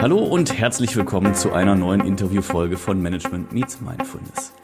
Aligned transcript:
Hallo 0.00 0.16
und 0.16 0.56
herzlich 0.56 0.96
willkommen 0.96 1.34
zu 1.34 1.52
einer 1.52 1.74
neuen 1.74 2.00
Interviewfolge 2.00 2.78
von 2.78 3.02
Management 3.02 3.52
Meets 3.52 3.82
Mindfulness. 3.82 4.54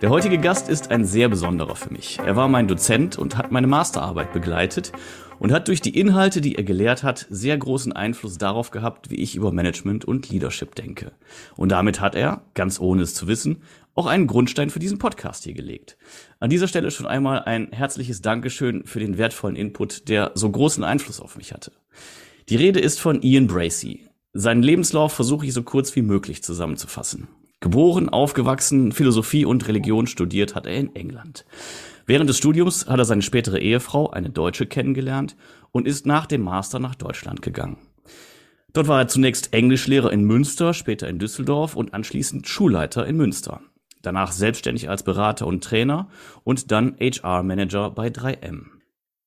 Der 0.00 0.08
heutige 0.08 0.38
Gast 0.38 0.68
ist 0.68 0.92
ein 0.92 1.04
sehr 1.04 1.28
besonderer 1.28 1.74
für 1.74 1.92
mich. 1.92 2.20
Er 2.20 2.36
war 2.36 2.46
mein 2.46 2.68
Dozent 2.68 3.18
und 3.18 3.36
hat 3.36 3.50
meine 3.50 3.66
Masterarbeit 3.66 4.32
begleitet 4.32 4.92
und 5.40 5.50
hat 5.50 5.66
durch 5.66 5.80
die 5.80 5.98
Inhalte, 5.98 6.40
die 6.40 6.54
er 6.54 6.62
gelehrt 6.62 7.02
hat, 7.02 7.26
sehr 7.28 7.58
großen 7.58 7.92
Einfluss 7.92 8.38
darauf 8.38 8.70
gehabt, 8.70 9.10
wie 9.10 9.16
ich 9.16 9.34
über 9.34 9.50
Management 9.50 10.04
und 10.04 10.30
Leadership 10.30 10.76
denke. 10.76 11.10
Und 11.56 11.70
damit 11.70 12.00
hat 12.00 12.14
er, 12.14 12.42
ganz 12.54 12.78
ohne 12.78 13.02
es 13.02 13.16
zu 13.16 13.26
wissen, 13.26 13.62
auch 13.96 14.06
einen 14.06 14.28
Grundstein 14.28 14.70
für 14.70 14.78
diesen 14.78 14.98
Podcast 14.98 15.42
hier 15.42 15.54
gelegt. 15.54 15.96
An 16.38 16.50
dieser 16.50 16.68
Stelle 16.68 16.92
schon 16.92 17.08
einmal 17.08 17.40
ein 17.40 17.72
herzliches 17.72 18.22
Dankeschön 18.22 18.84
für 18.86 19.00
den 19.00 19.18
wertvollen 19.18 19.56
Input, 19.56 20.08
der 20.08 20.30
so 20.34 20.48
großen 20.48 20.84
Einfluss 20.84 21.18
auf 21.18 21.36
mich 21.36 21.52
hatte. 21.52 21.72
Die 22.48 22.56
Rede 22.56 22.78
ist 22.78 23.00
von 23.00 23.22
Ian 23.22 23.48
Bracey. 23.48 24.08
Seinen 24.36 24.64
Lebenslauf 24.64 25.12
versuche 25.12 25.46
ich 25.46 25.52
so 25.52 25.62
kurz 25.62 25.94
wie 25.94 26.02
möglich 26.02 26.42
zusammenzufassen. 26.42 27.28
Geboren, 27.60 28.08
aufgewachsen, 28.08 28.90
Philosophie 28.90 29.44
und 29.44 29.68
Religion 29.68 30.08
studiert 30.08 30.56
hat 30.56 30.66
er 30.66 30.74
in 30.74 30.94
England. 30.96 31.46
Während 32.04 32.28
des 32.28 32.38
Studiums 32.38 32.88
hat 32.88 32.98
er 32.98 33.04
seine 33.04 33.22
spätere 33.22 33.60
Ehefrau, 33.60 34.10
eine 34.10 34.30
Deutsche, 34.30 34.66
kennengelernt 34.66 35.36
und 35.70 35.86
ist 35.86 36.04
nach 36.04 36.26
dem 36.26 36.42
Master 36.42 36.80
nach 36.80 36.96
Deutschland 36.96 37.42
gegangen. 37.42 37.78
Dort 38.72 38.88
war 38.88 39.02
er 39.02 39.08
zunächst 39.08 39.54
Englischlehrer 39.54 40.12
in 40.12 40.24
Münster, 40.24 40.74
später 40.74 41.08
in 41.08 41.20
Düsseldorf 41.20 41.76
und 41.76 41.94
anschließend 41.94 42.48
Schulleiter 42.48 43.06
in 43.06 43.16
Münster. 43.16 43.60
Danach 44.02 44.32
selbstständig 44.32 44.90
als 44.90 45.04
Berater 45.04 45.46
und 45.46 45.62
Trainer 45.62 46.08
und 46.42 46.72
dann 46.72 46.96
HR-Manager 46.98 47.90
bei 47.90 48.08
3M. 48.08 48.64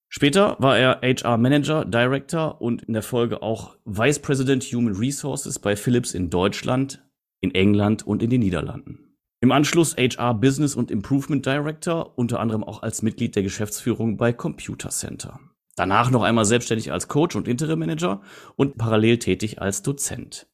Später 0.10 0.56
war 0.60 0.78
er 0.78 1.02
HR 1.02 1.38
Manager, 1.38 1.84
Director 1.84 2.62
und 2.62 2.84
in 2.84 2.94
der 2.94 3.04
Folge 3.04 3.42
auch 3.42 3.76
Vice 3.86 4.20
President 4.20 4.64
Human 4.64 4.96
Resources 4.96 5.60
bei 5.60 5.76
Philips 5.76 6.14
in 6.14 6.30
Deutschland, 6.30 7.04
in 7.42 7.54
England 7.54 8.08
und 8.08 8.24
in 8.24 8.30
den 8.30 8.40
Niederlanden. 8.40 9.08
Im 9.42 9.52
Anschluss 9.52 9.96
HR 9.98 10.34
Business 10.34 10.76
und 10.76 10.90
Improvement 10.90 11.46
Director, 11.46 12.18
unter 12.18 12.40
anderem 12.40 12.64
auch 12.64 12.82
als 12.82 13.02
Mitglied 13.02 13.36
der 13.36 13.44
Geschäftsführung 13.44 14.18
bei 14.18 14.34
Computer 14.34 14.90
Center. 14.90 15.40
Danach 15.78 16.10
noch 16.10 16.24
einmal 16.24 16.44
selbstständig 16.44 16.92
als 16.92 17.08
Coach 17.08 17.36
und 17.36 17.48
Interim 17.48 17.78
Manager 17.78 18.22
und 18.56 18.80
parallel 18.80 19.20
tätig 19.20 19.62
als 19.62 19.84
Dozent. 19.84 20.48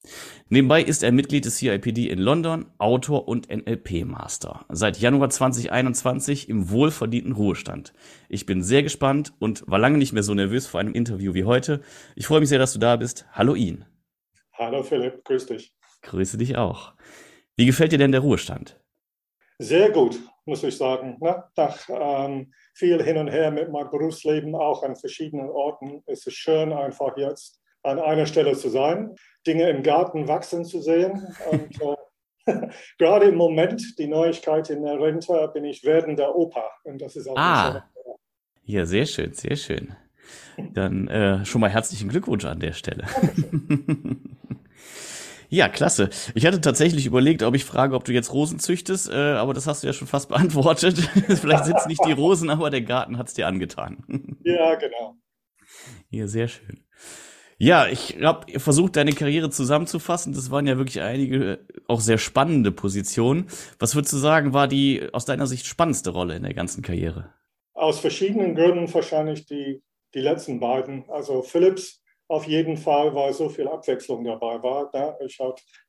Nebenbei 0.50 0.84
ist 0.84 1.02
er 1.02 1.14
Mitglied 1.14 1.46
des 1.46 1.56
CIPD 1.56 2.10
in 2.10 2.20
London, 2.20 2.66
Autor 2.78 3.30
und 3.30 3.48
NLP-Master. 3.50 4.66
Seit 4.68 5.00
Januar 5.00 5.30
2021 5.30 6.50
im 6.50 6.70
wohlverdienten 6.70 7.32
Ruhestand. 7.32 7.94
Ich 8.28 8.46
bin 8.46 8.62
sehr 8.62 8.84
gespannt 8.84 9.32
und 9.40 9.64
war 9.66 9.80
lange 9.80 9.98
nicht 9.98 10.12
mehr 10.12 10.24
so 10.24 10.34
nervös 10.34 10.68
vor 10.68 10.82
einem 10.82 10.94
Interview 10.94 11.34
wie 11.34 11.46
heute. 11.46 11.80
Ich 12.18 12.28
freue 12.28 12.42
mich 12.42 12.50
sehr, 12.50 12.60
dass 12.60 12.74
du 12.74 12.80
da 12.80 12.98
bist. 12.98 13.26
Hallo 13.32 13.56
Ian. 13.56 13.86
Hallo 14.52 14.84
Philipp, 14.84 15.24
grüß 15.24 15.46
dich. 15.46 15.74
Grüße 16.02 16.38
dich 16.38 16.58
auch. 16.58 16.96
Wie 17.56 17.66
gefällt 17.66 17.94
dir 17.94 17.98
denn 17.98 18.12
der 18.12 18.22
Ruhestand? 18.22 18.78
Sehr 19.58 19.90
gut, 19.90 20.20
muss 20.46 20.64
ich 20.64 20.78
sagen. 20.78 21.18
Ne? 21.20 21.44
Nach 21.56 21.78
ähm, 21.90 22.54
viel 22.74 23.02
hin 23.04 23.18
und 23.18 23.30
her 23.30 23.52
mit 23.52 23.72
meinem 23.72 23.90
Berufsleben, 23.90 24.56
auch 24.56 24.84
an 24.84 24.96
verschiedenen 24.96 25.50
Orten, 25.50 26.04
ist 26.08 26.28
es 26.28 26.34
schön, 26.34 26.74
einfach 26.74 27.18
jetzt 27.18 27.62
an 27.84 28.00
einer 28.00 28.26
Stelle 28.26 28.54
zu 28.54 28.70
sein, 28.70 29.16
Dinge 29.46 29.70
im 29.70 29.84
Garten 29.84 30.28
wachsen 30.28 30.66
zu 30.66 30.82
sehen. 30.82 31.28
Und 31.52 31.82
äh, 31.82 32.68
gerade 32.98 33.28
im 33.28 33.36
Moment, 33.36 33.98
die 34.00 34.08
Neuigkeit 34.08 34.70
in 34.70 34.84
der 34.84 35.00
Rente, 35.00 35.52
bin 35.54 35.66
ich 35.66 35.84
werdender 35.84 36.36
Opa. 36.36 36.70
Und 36.84 37.02
das 37.02 37.16
ist 37.16 37.28
auch 37.28 37.38
ah. 37.38 37.84
Ja, 38.66 38.86
sehr 38.86 39.06
schön, 39.06 39.34
sehr 39.34 39.58
schön. 39.58 39.96
Dann 40.74 41.08
äh, 41.10 41.46
schon 41.46 41.60
mal 41.60 41.70
herzlichen 41.70 42.10
Glückwunsch 42.10 42.46
an 42.46 42.60
der 42.60 42.72
Stelle. 42.72 43.06
Ja, 45.54 45.70
klasse. 45.70 46.10
Ich 46.34 46.48
hatte 46.48 46.62
tatsächlich 46.62 47.06
überlegt, 47.06 47.44
ob 47.44 47.54
ich 47.54 47.64
frage, 47.64 47.96
ob 47.96 48.06
du 48.06 48.12
jetzt 48.12 48.34
Rosen 48.34 48.58
züchtest, 48.58 49.08
äh, 49.08 49.14
aber 49.14 49.54
das 49.54 49.68
hast 49.68 49.84
du 49.84 49.88
ja 49.88 49.94
schon 49.94 50.08
fast 50.08 50.30
beantwortet. 50.30 50.98
Vielleicht 51.28 51.66
sind 51.66 51.78
es 51.78 51.86
nicht 51.86 52.04
die 52.08 52.12
Rosen, 52.12 52.50
aber 52.50 52.72
der 52.72 52.82
Garten 52.82 53.20
hat 53.20 53.28
es 53.28 53.36
dir 53.36 53.46
angetan. 53.46 54.04
ja, 54.44 54.74
genau. 54.74 55.16
Ja, 56.10 56.26
sehr 56.26 56.48
schön. 56.48 56.84
Ja, 57.60 57.86
ich 57.86 58.18
habe 58.20 58.60
versucht, 58.60 58.96
deine 58.96 59.14
Karriere 59.14 59.52
zusammenzufassen. 59.52 60.34
Das 60.34 60.50
waren 60.50 60.66
ja 60.66 60.80
wirklich 60.80 61.02
einige 61.02 61.60
auch 61.88 62.02
sehr 62.02 62.18
spannende 62.18 62.72
Positionen. 62.72 63.46
Was 63.78 63.94
würdest 63.94 64.14
du 64.14 64.18
sagen, 64.18 64.54
war 64.54 64.68
die 64.68 65.08
aus 65.14 65.26
deiner 65.26 65.46
Sicht 65.46 65.68
spannendste 65.68 66.10
Rolle 66.10 66.36
in 66.36 66.42
der 66.42 66.56
ganzen 66.56 66.82
Karriere? 66.82 67.32
Aus 67.76 68.00
verschiedenen 68.00 68.56
Gründen 68.56 68.92
wahrscheinlich 68.92 69.46
die, 69.46 69.84
die 70.16 70.20
letzten 70.20 70.60
beiden. 70.60 71.08
Also 71.12 71.44
Philips 71.44 72.03
auf 72.28 72.48
jeden 72.48 72.78
Fall, 72.78 73.14
weil 73.14 73.34
so 73.34 73.50
viel 73.50 73.68
Abwechslung 73.68 74.24
dabei 74.24 74.62
war. 74.64 75.20
Ich 75.22 75.40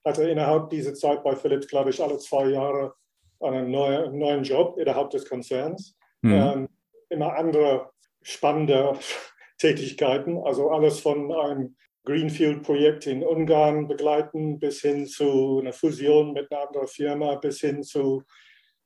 hatte 0.05 0.29
innerhalb 0.29 0.71
dieser 0.71 0.95
Zeit 0.95 1.23
bei 1.23 1.37
Philips, 1.37 1.69
glaube 1.69 1.91
ich, 1.91 2.03
alle 2.03 2.19
zwei 2.19 2.47
Jahre 2.47 2.95
einen 3.41 3.71
neuen, 3.71 4.19
neuen 4.19 4.43
Job 4.43 4.79
innerhalb 4.79 5.11
des 5.11 5.29
Konzerns. 5.29 5.97
Mhm. 6.23 6.33
Ähm, 6.33 6.69
immer 7.11 7.35
andere 7.37 7.91
spannende 8.23 8.95
Tätigkeiten, 9.59 10.39
also 10.39 10.71
alles 10.71 11.01
von 11.01 11.33
einem 11.33 11.77
Greenfield-Projekt 12.05 13.07
in 13.07 13.23
Ungarn 13.23 13.89
begleiten 13.89 14.59
bis 14.59 14.83
hin 14.83 15.07
zu 15.07 15.61
einer 15.61 15.73
Fusion 15.73 16.33
mit 16.33 16.53
einer 16.53 16.67
anderen 16.67 16.87
Firma, 16.87 17.37
bis 17.37 17.61
hin 17.61 17.83
zu 17.83 18.25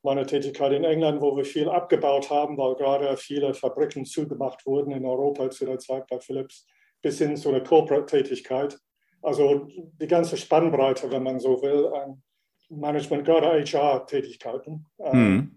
meiner 0.02 0.26
Tätigkeit 0.26 0.72
in 0.72 0.84
England, 0.84 1.20
wo 1.20 1.36
wir 1.36 1.44
viel 1.44 1.68
abgebaut 1.68 2.30
haben, 2.30 2.56
weil 2.56 2.76
gerade 2.76 3.16
viele 3.16 3.54
Fabriken 3.54 4.04
zugemacht 4.04 4.64
wurden 4.66 4.92
in 4.92 5.04
Europa 5.04 5.50
zu 5.50 5.66
der 5.66 5.80
Zeit 5.80 6.06
bei 6.06 6.20
Philips 6.20 6.66
bis 7.02 7.18
hin 7.18 7.36
zu 7.36 7.48
einer 7.50 7.60
Corporate-Tätigkeit. 7.60 8.78
Also 9.22 9.66
die 10.00 10.06
ganze 10.06 10.36
Spannbreite, 10.36 11.10
wenn 11.10 11.22
man 11.22 11.40
so 11.40 11.60
will, 11.62 11.86
an 11.94 12.22
Management, 12.70 13.24
gerade 13.24 13.64
HR-Tätigkeiten. 13.64 14.86
Mhm. 14.98 15.54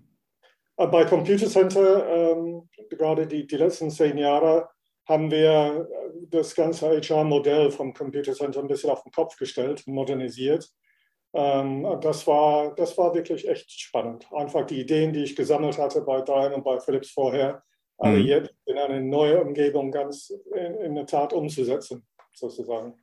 Bei 0.76 1.06
Computer 1.06 1.48
Center, 1.48 2.08
ähm, 2.08 2.70
gerade 2.90 3.28
die, 3.28 3.46
die 3.46 3.58
letzten 3.58 3.92
zehn 3.92 4.18
Jahre, 4.18 4.70
haben 5.08 5.30
wir 5.30 5.88
das 6.30 6.56
ganze 6.56 6.90
HR-Modell 6.90 7.72
vom 7.72 7.94
Computer 7.94 8.34
Center 8.34 8.62
ein 8.62 8.68
bisschen 8.68 8.90
auf 8.90 9.04
den 9.04 9.12
Kopf 9.12 9.36
gestellt, 9.36 9.84
modernisiert. 9.86 10.70
Ähm, 11.34 11.86
das, 12.02 12.26
war, 12.28 12.74
das 12.76 12.98
war 12.98 13.14
wirklich 13.14 13.48
echt 13.48 13.70
spannend. 13.72 14.28
Einfach 14.32 14.66
die 14.66 14.80
Ideen, 14.80 15.14
die 15.14 15.24
ich 15.24 15.36
gesammelt 15.36 15.78
hatte 15.78 16.02
bei 16.02 16.22
Diane 16.22 16.56
und 16.56 16.64
bei 16.64 16.80
Philips 16.80 17.12
vorher, 17.12 17.64
aber 18.02 18.18
mhm. 18.18 18.26
jetzt 18.26 18.54
in 18.66 18.78
eine 18.78 19.00
neue 19.02 19.40
Umgebung 19.42 19.92
ganz 19.92 20.34
in, 20.56 20.76
in 20.82 20.96
der 20.96 21.06
Tat 21.06 21.34
umzusetzen, 21.34 22.04
sozusagen. 22.34 22.96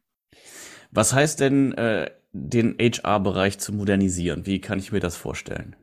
Was 0.90 1.12
heißt 1.12 1.40
denn, 1.40 1.72
äh, 1.74 2.10
den 2.32 2.76
HR-Bereich 2.78 3.58
zu 3.58 3.72
modernisieren? 3.72 4.44
Wie 4.44 4.60
kann 4.60 4.78
ich 4.78 4.92
mir 4.92 5.00
das 5.00 5.16
vorstellen? 5.16 5.76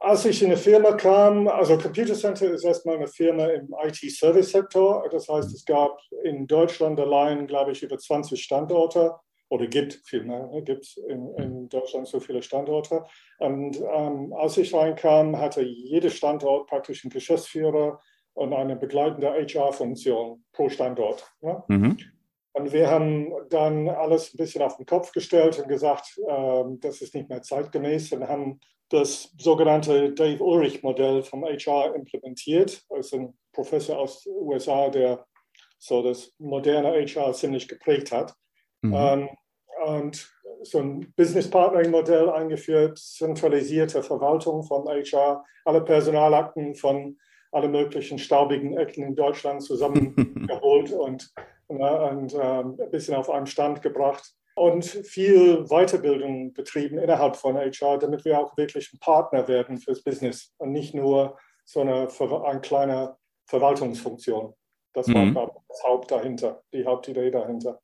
Als 0.00 0.24
ich 0.24 0.42
in 0.42 0.48
eine 0.48 0.56
Firma 0.56 0.92
kam, 0.92 1.48
also 1.48 1.78
Computer 1.78 2.14
Center 2.14 2.50
ist 2.50 2.64
erstmal 2.64 2.96
eine 2.96 3.06
Firma 3.06 3.46
im 3.46 3.74
IT-Service-Sektor. 3.84 5.08
Das 5.10 5.28
heißt, 5.28 5.54
es 5.54 5.64
gab 5.64 5.98
in 6.24 6.46
Deutschland 6.46 7.00
allein, 7.00 7.46
glaube 7.46 7.72
ich, 7.72 7.82
über 7.82 7.96
20 7.98 8.42
Standorte 8.42 9.14
oder 9.48 9.66
gibt 9.66 10.00
vielmehr, 10.04 10.46
ne, 10.48 10.62
gibt 10.62 10.96
in, 11.08 11.34
in, 11.36 11.68
Deutschland 11.68 12.06
so 12.06 12.20
viele 12.20 12.42
Standorte. 12.42 13.04
Und 13.38 13.80
ähm, 13.80 14.32
als 14.34 14.56
ich 14.56 14.74
reinkam, 14.74 15.38
hatte 15.38 15.62
jeder 15.62 16.10
Standort 16.10 16.68
praktisch 16.68 17.04
einen 17.04 17.10
Geschäftsführer, 17.10 18.00
und 18.34 18.52
eine 18.52 18.76
begleitende 18.76 19.32
HR-Funktion 19.32 20.44
pro 20.52 20.68
Standort. 20.68 21.32
Ne? 21.40 21.62
Mhm. 21.68 21.98
Und 22.52 22.72
wir 22.72 22.88
haben 22.88 23.32
dann 23.50 23.88
alles 23.88 24.32
ein 24.32 24.36
bisschen 24.36 24.62
auf 24.62 24.76
den 24.76 24.86
Kopf 24.86 25.12
gestellt 25.12 25.58
und 25.58 25.68
gesagt, 25.68 26.18
äh, 26.28 26.64
das 26.80 27.00
ist 27.00 27.14
nicht 27.14 27.28
mehr 27.28 27.42
zeitgemäß 27.42 28.12
und 28.12 28.28
haben 28.28 28.60
das 28.90 29.32
sogenannte 29.38 30.12
Dave 30.12 30.42
Ulrich-Modell 30.42 31.22
vom 31.22 31.44
HR 31.44 31.94
implementiert. 31.94 32.82
Das 32.88 33.06
ist 33.06 33.14
ein 33.14 33.36
Professor 33.52 33.98
aus 33.98 34.22
den 34.22 34.34
USA, 34.34 34.88
der 34.88 35.26
so 35.78 36.02
das 36.02 36.32
moderne 36.38 36.92
HR 36.92 37.32
ziemlich 37.32 37.66
geprägt 37.66 38.12
hat. 38.12 38.34
Mhm. 38.82 38.94
Ähm, 38.94 39.28
und 39.84 40.32
so 40.62 40.78
ein 40.78 41.12
Business 41.16 41.50
Partnering-Modell 41.50 42.30
eingeführt, 42.30 42.98
zentralisierte 42.98 44.02
Verwaltung 44.02 44.62
von 44.62 44.86
HR, 44.86 45.44
alle 45.64 45.82
Personalakten 45.82 46.74
von 46.74 47.18
alle 47.54 47.68
möglichen 47.68 48.18
staubigen 48.18 48.76
Ecken 48.76 49.04
in 49.04 49.14
Deutschland 49.14 49.62
zusammengeholt 49.62 50.92
und, 50.92 51.32
ne, 51.68 52.10
und 52.10 52.34
äh, 52.34 52.60
ein 52.60 52.90
bisschen 52.90 53.14
auf 53.14 53.30
einen 53.30 53.46
Stand 53.46 53.82
gebracht 53.82 54.34
und 54.56 54.84
viel 54.84 55.64
Weiterbildung 55.64 56.52
betrieben 56.52 56.98
innerhalb 56.98 57.36
von 57.36 57.56
HR, 57.56 57.98
damit 57.98 58.24
wir 58.24 58.38
auch 58.38 58.56
wirklich 58.56 58.92
ein 58.92 58.98
Partner 58.98 59.48
werden 59.48 59.78
fürs 59.78 60.02
Business 60.02 60.52
und 60.58 60.72
nicht 60.72 60.94
nur 60.94 61.38
so 61.64 61.80
eine, 61.80 62.08
eine 62.44 62.60
kleine 62.60 63.16
Verwaltungsfunktion. 63.46 64.54
Das 64.92 65.12
war 65.12 65.24
mhm. 65.24 65.34
das 65.68 65.82
Haupt 65.82 66.10
dahinter, 66.10 66.62
die 66.72 66.84
Hauptidee 66.84 67.30
dahinter. 67.30 67.80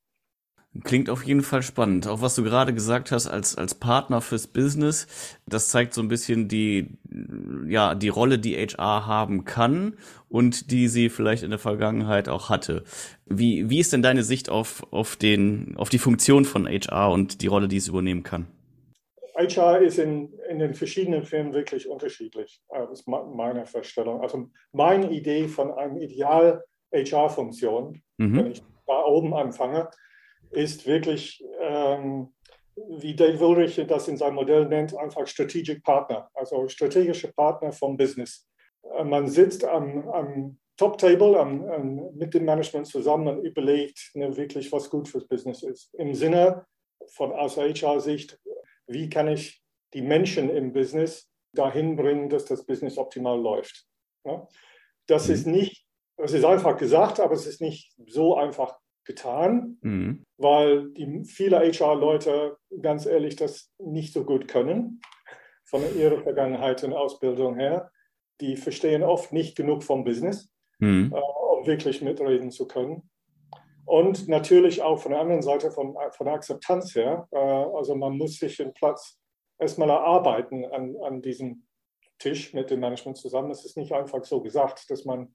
Klingt 0.85 1.09
auf 1.09 1.23
jeden 1.23 1.41
Fall 1.41 1.63
spannend. 1.63 2.07
Auch 2.07 2.21
was 2.21 2.35
du 2.35 2.43
gerade 2.43 2.73
gesagt 2.73 3.11
hast 3.11 3.27
als, 3.27 3.57
als 3.57 3.75
Partner 3.75 4.21
fürs 4.21 4.47
Business, 4.47 5.05
das 5.45 5.67
zeigt 5.67 5.93
so 5.93 6.01
ein 6.01 6.07
bisschen 6.07 6.47
die, 6.47 6.97
ja, 7.67 7.93
die 7.93 8.07
Rolle, 8.07 8.39
die 8.39 8.55
HR 8.55 9.05
haben 9.05 9.43
kann 9.43 9.97
und 10.29 10.71
die 10.71 10.87
sie 10.87 11.09
vielleicht 11.09 11.43
in 11.43 11.49
der 11.49 11.59
Vergangenheit 11.59 12.29
auch 12.29 12.49
hatte. 12.49 12.85
Wie, 13.25 13.69
wie 13.69 13.79
ist 13.79 13.91
denn 13.91 14.01
deine 14.01 14.23
Sicht 14.23 14.49
auf, 14.49 14.87
auf 14.91 15.17
den, 15.17 15.75
auf 15.75 15.89
die 15.89 15.99
Funktion 15.99 16.45
von 16.45 16.65
HR 16.65 17.11
und 17.11 17.41
die 17.41 17.47
Rolle, 17.47 17.67
die 17.67 17.77
es 17.77 17.89
übernehmen 17.89 18.23
kann? 18.23 18.47
HR 19.35 19.79
ist 19.79 19.99
in, 19.99 20.33
in 20.49 20.59
den 20.59 20.73
verschiedenen 20.73 21.25
Firmen 21.25 21.53
wirklich 21.53 21.89
unterschiedlich. 21.89 22.61
Das 22.69 22.91
ist 22.91 23.07
meine 23.07 23.65
Vorstellung. 23.65 24.21
Also 24.21 24.49
meine 24.71 25.11
Idee 25.11 25.49
von 25.49 25.73
einem 25.73 25.97
Ideal 25.97 26.63
HR-Funktion, 26.93 28.01
mhm. 28.17 28.37
wenn 28.37 28.51
ich 28.51 28.63
da 28.87 29.03
oben 29.03 29.33
anfange, 29.33 29.89
ist 30.51 30.85
wirklich, 30.85 31.43
ähm, 31.59 32.33
wie 32.75 33.15
Dave 33.15 33.45
Ulrich 33.45 33.81
das 33.87 34.07
in 34.07 34.17
seinem 34.17 34.35
Modell 34.35 34.67
nennt, 34.67 34.95
einfach 34.97 35.27
Strategic 35.27 35.83
Partner, 35.83 36.29
also 36.33 36.67
strategische 36.67 37.31
Partner 37.33 37.71
vom 37.71 37.97
Business. 37.97 38.47
Äh, 38.97 39.03
man 39.03 39.27
sitzt 39.27 39.63
am, 39.63 40.09
am 40.09 40.57
Top-Table 40.77 41.39
am, 41.39 42.13
mit 42.15 42.33
dem 42.33 42.45
Management 42.45 42.87
zusammen 42.87 43.27
und 43.27 43.45
überlegt 43.45 44.11
ne, 44.15 44.35
wirklich, 44.35 44.71
was 44.71 44.89
gut 44.89 45.07
fürs 45.07 45.27
Business 45.27 45.61
ist. 45.63 45.93
Im 45.93 46.15
Sinne 46.15 46.65
von 47.07 47.31
aus 47.31 47.57
HR-Sicht, 47.57 48.39
wie 48.87 49.09
kann 49.09 49.27
ich 49.27 49.61
die 49.93 50.01
Menschen 50.01 50.49
im 50.49 50.73
Business 50.73 51.29
dahin 51.53 51.95
bringen, 51.95 52.29
dass 52.29 52.45
das 52.45 52.65
Business 52.65 52.97
optimal 52.97 53.39
läuft. 53.39 53.85
Ja? 54.25 54.47
Das 55.07 55.29
ist 55.29 55.45
mhm. 55.45 55.53
nicht, 55.53 55.85
das 56.17 56.33
ist 56.33 56.45
einfach 56.45 56.77
gesagt, 56.77 57.19
aber 57.19 57.33
es 57.33 57.45
ist 57.45 57.61
nicht 57.61 57.93
so 58.07 58.35
einfach 58.35 58.79
getan, 59.05 59.77
mhm. 59.81 60.23
weil 60.37 60.89
die, 60.91 61.23
viele 61.25 61.59
HR-Leute, 61.59 62.57
ganz 62.81 63.05
ehrlich, 63.05 63.35
das 63.35 63.71
nicht 63.79 64.13
so 64.13 64.23
gut 64.23 64.47
können, 64.47 65.01
von 65.65 65.81
ihrer 65.97 66.21
Vergangenheit 66.21 66.83
und 66.83 66.93
Ausbildung 66.93 67.55
her. 67.55 67.91
Die 68.41 68.57
verstehen 68.57 69.03
oft 69.03 69.31
nicht 69.31 69.55
genug 69.55 69.83
vom 69.83 70.03
Business, 70.03 70.51
mhm. 70.79 71.13
äh, 71.13 71.19
um 71.19 71.65
wirklich 71.65 72.01
mitreden 72.01 72.51
zu 72.51 72.67
können. 72.67 73.09
Und 73.85 74.27
natürlich 74.27 74.81
auch 74.81 74.99
von 74.99 75.11
der 75.11 75.21
anderen 75.21 75.41
Seite, 75.41 75.71
von, 75.71 75.95
von 76.11 76.25
der 76.25 76.35
Akzeptanz 76.35 76.93
her. 76.95 77.27
Äh, 77.31 77.37
also 77.37 77.95
man 77.95 78.17
muss 78.17 78.37
sich 78.37 78.57
den 78.57 78.73
Platz 78.73 79.19
erstmal 79.59 79.89
erarbeiten 79.89 80.65
an, 80.65 80.95
an 81.03 81.21
diesem 81.21 81.65
Tisch 82.19 82.53
mit 82.53 82.69
dem 82.69 82.81
Management 82.81 83.17
zusammen. 83.17 83.51
Es 83.51 83.65
ist 83.65 83.77
nicht 83.77 83.93
einfach 83.93 84.23
so 84.23 84.41
gesagt, 84.41 84.89
dass 84.89 85.05
man 85.05 85.33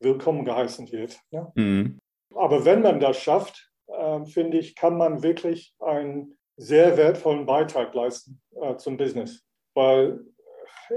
willkommen 0.00 0.44
geheißen 0.44 0.90
wird. 0.90 1.18
Ja? 1.30 1.52
Mhm. 1.54 1.99
Aber 2.34 2.64
wenn 2.64 2.82
man 2.82 3.00
das 3.00 3.18
schafft, 3.18 3.70
äh, 3.88 4.24
finde 4.24 4.58
ich, 4.58 4.74
kann 4.76 4.96
man 4.96 5.22
wirklich 5.22 5.74
einen 5.80 6.38
sehr 6.56 6.96
wertvollen 6.96 7.46
Beitrag 7.46 7.94
leisten 7.94 8.40
äh, 8.60 8.76
zum 8.76 8.96
Business. 8.96 9.44
Weil 9.74 10.20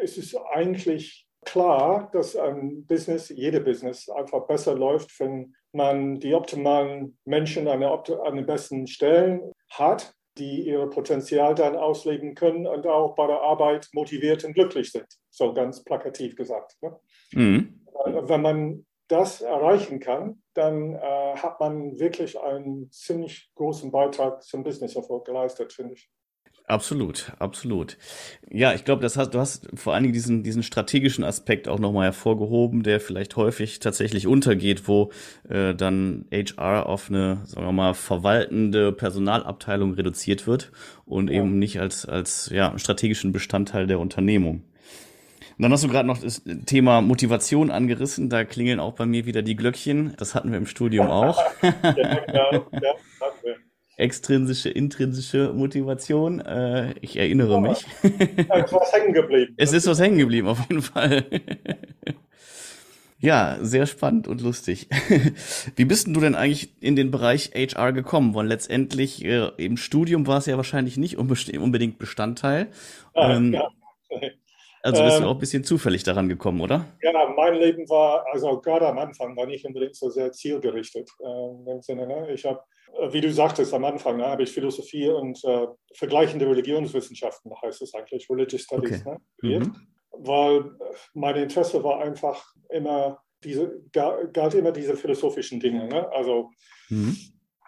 es 0.01 0.17
ist 0.17 0.35
eigentlich 0.35 1.27
klar, 1.45 2.09
dass 2.13 2.35
ein 2.35 2.85
Business, 2.85 3.29
jede 3.29 3.61
Business 3.61 4.09
einfach 4.09 4.45
besser 4.47 4.75
läuft, 4.75 5.19
wenn 5.19 5.55
man 5.71 6.19
die 6.19 6.33
optimalen 6.33 7.17
Menschen 7.25 7.67
an, 7.67 7.79
der, 7.79 7.91
an 8.23 8.35
den 8.35 8.45
besten 8.45 8.87
Stellen 8.87 9.51
hat, 9.71 10.13
die 10.37 10.67
ihr 10.67 10.87
Potenzial 10.87 11.53
dann 11.53 11.75
ausleben 11.75 12.35
können 12.35 12.65
und 12.65 12.87
auch 12.87 13.15
bei 13.15 13.27
der 13.27 13.41
Arbeit 13.41 13.89
motiviert 13.93 14.43
und 14.43 14.53
glücklich 14.53 14.91
sind. 14.91 15.07
So 15.29 15.53
ganz 15.53 15.83
plakativ 15.83 16.35
gesagt. 16.35 16.75
Ne? 16.81 16.99
Mhm. 17.33 17.81
Wenn 18.05 18.41
man 18.41 18.85
das 19.13 19.41
erreichen 19.41 19.99
kann, 19.99 20.41
dann 20.55 20.95
äh, 20.95 21.35
hat 21.35 21.59
man 21.59 21.99
wirklich 21.99 22.39
einen 22.39 22.91
ziemlich 22.91 23.51
großen 23.55 23.91
Beitrag 23.91 24.41
zum 24.41 24.63
Business-Erfolg 24.63 25.25
geleistet, 25.25 25.71
finde 25.71 25.93
ich. 25.93 26.09
Absolut, 26.65 27.33
absolut. 27.39 27.97
Ja, 28.49 28.73
ich 28.73 28.85
glaube, 28.85 29.01
das 29.01 29.17
hast, 29.17 29.31
du 29.31 29.39
hast 29.39 29.67
vor 29.75 29.93
allen 29.93 30.03
Dingen 30.03 30.13
diesen, 30.13 30.43
diesen 30.43 30.63
strategischen 30.63 31.25
Aspekt 31.25 31.67
auch 31.67 31.77
nochmal 31.77 32.05
hervorgehoben, 32.05 32.83
der 32.83 33.01
vielleicht 33.01 33.35
häufig 33.35 33.79
tatsächlich 33.79 34.27
untergeht, 34.27 34.87
wo 34.87 35.11
äh, 35.49 35.75
dann 35.75 36.25
HR 36.31 36.85
auf 36.85 37.09
eine, 37.09 37.41
sagen 37.45 37.67
wir 37.67 37.73
mal, 37.73 37.93
verwaltende 37.93 38.93
Personalabteilung 38.93 39.93
reduziert 39.93 40.47
wird 40.47 40.71
und 41.05 41.29
ja. 41.29 41.39
eben 41.39 41.59
nicht 41.59 41.81
als, 41.81 42.05
als 42.05 42.49
ja, 42.49 42.79
strategischen 42.79 43.33
Bestandteil 43.33 43.85
der 43.85 43.99
Unternehmung. 43.99 44.63
Und 45.57 45.63
dann 45.63 45.71
hast 45.71 45.83
du 45.83 45.87
gerade 45.87 46.07
noch 46.07 46.17
das 46.17 46.43
Thema 46.65 47.01
Motivation 47.01 47.71
angerissen. 47.71 48.29
Da 48.29 48.43
klingeln 48.43 48.79
auch 48.79 48.93
bei 48.93 49.05
mir 49.05 49.25
wieder 49.25 49.41
die 49.41 49.55
Glöckchen. 49.55 50.13
Das 50.17 50.35
hatten 50.35 50.51
wir 50.51 50.57
im 50.57 50.65
Studium 50.65 51.07
auch. 51.07 51.41
ja, 51.61 51.73
ja, 52.33 52.51
ja, 52.71 52.95
Extrinsische, 53.95 54.69
intrinsische 54.69 55.53
Motivation. 55.53 56.39
Äh, 56.39 56.95
ich 57.01 57.17
erinnere 57.17 57.61
mich. 57.61 57.85
es 58.01 58.65
ist 58.65 58.73
was 58.73 58.91
hängen 58.93 59.13
geblieben. 59.13 59.53
Es 59.57 59.73
ist 59.73 59.87
was 59.87 59.99
hängen 59.99 60.17
geblieben, 60.17 60.47
auf 60.47 60.59
jeden 60.67 60.81
Fall. 60.81 61.25
Ja, 63.23 63.57
sehr 63.61 63.85
spannend 63.85 64.27
und 64.27 64.41
lustig. 64.41 64.89
Wie 65.77 65.85
bist 65.85 66.07
denn 66.07 66.13
du 66.13 66.19
denn 66.19 66.35
eigentlich 66.35 66.73
in 66.81 66.97
den 66.97 67.09
Bereich 67.09 67.51
HR 67.55 67.93
gekommen? 67.93 68.35
Weil 68.35 68.47
letztendlich 68.47 69.23
äh, 69.23 69.49
im 69.55 69.77
Studium 69.77 70.27
war 70.27 70.39
es 70.39 70.45
ja 70.45 70.57
wahrscheinlich 70.57 70.97
nicht 70.97 71.17
unbedingt 71.17 71.99
Bestandteil. 71.99 72.67
Ah, 73.13 73.33
ähm, 73.33 73.53
ja. 73.53 73.69
Also 74.85 75.01
bist 75.01 75.15
ähm, 75.15 75.23
du 75.23 75.29
auch 75.29 75.35
ein 75.35 75.39
bisschen 75.39 75.63
zufällig 75.63 76.03
daran 76.03 76.27
gekommen, 76.27 76.59
oder? 76.59 76.85
Ja, 77.01 77.33
mein 77.37 77.55
Leben 77.55 77.89
war, 77.89 78.25
also 78.33 78.59
gerade 78.59 78.85
am 78.85 78.97
Anfang, 78.97 79.35
war 79.37 79.45
nicht 79.45 79.65
unbedingt 79.65 79.95
so 79.95 80.09
sehr 80.09 80.33
zielgerichtet. 80.33 81.09
Äh, 81.21 81.71
im 81.71 81.81
Sinne, 81.81 82.05
ne? 82.05 82.33
Ich 82.33 82.43
habe, 82.43 82.59
äh, 82.99 83.13
wie 83.13 83.21
du 83.21 83.31
sagtest 83.31 83.73
am 83.73 83.85
Anfang, 83.85 84.17
ne, 84.17 84.25
habe 84.27 84.43
ich 84.43 84.51
Philosophie 84.51 85.07
und 85.07 85.41
äh, 85.45 85.67
vergleichende 85.95 86.45
Religionswissenschaften, 86.49 87.53
heißt 87.63 87.81
es 87.81 87.93
eigentlich, 87.93 88.29
Religious 88.29 88.63
Studies, 88.63 89.05
okay. 89.05 89.19
ne, 89.41 89.59
mhm. 89.59 89.75
Weil 90.11 90.57
äh, 90.57 90.95
mein 91.13 91.37
Interesse 91.37 91.81
war 91.81 92.01
einfach 92.01 92.45
immer, 92.69 93.19
diese, 93.41 93.81
galt 93.93 94.53
immer 94.53 94.73
diese 94.73 94.97
philosophischen 94.97 95.61
Dinge. 95.61 95.87
Ne? 95.87 96.11
Also, 96.11 96.49
mhm. 96.89 97.15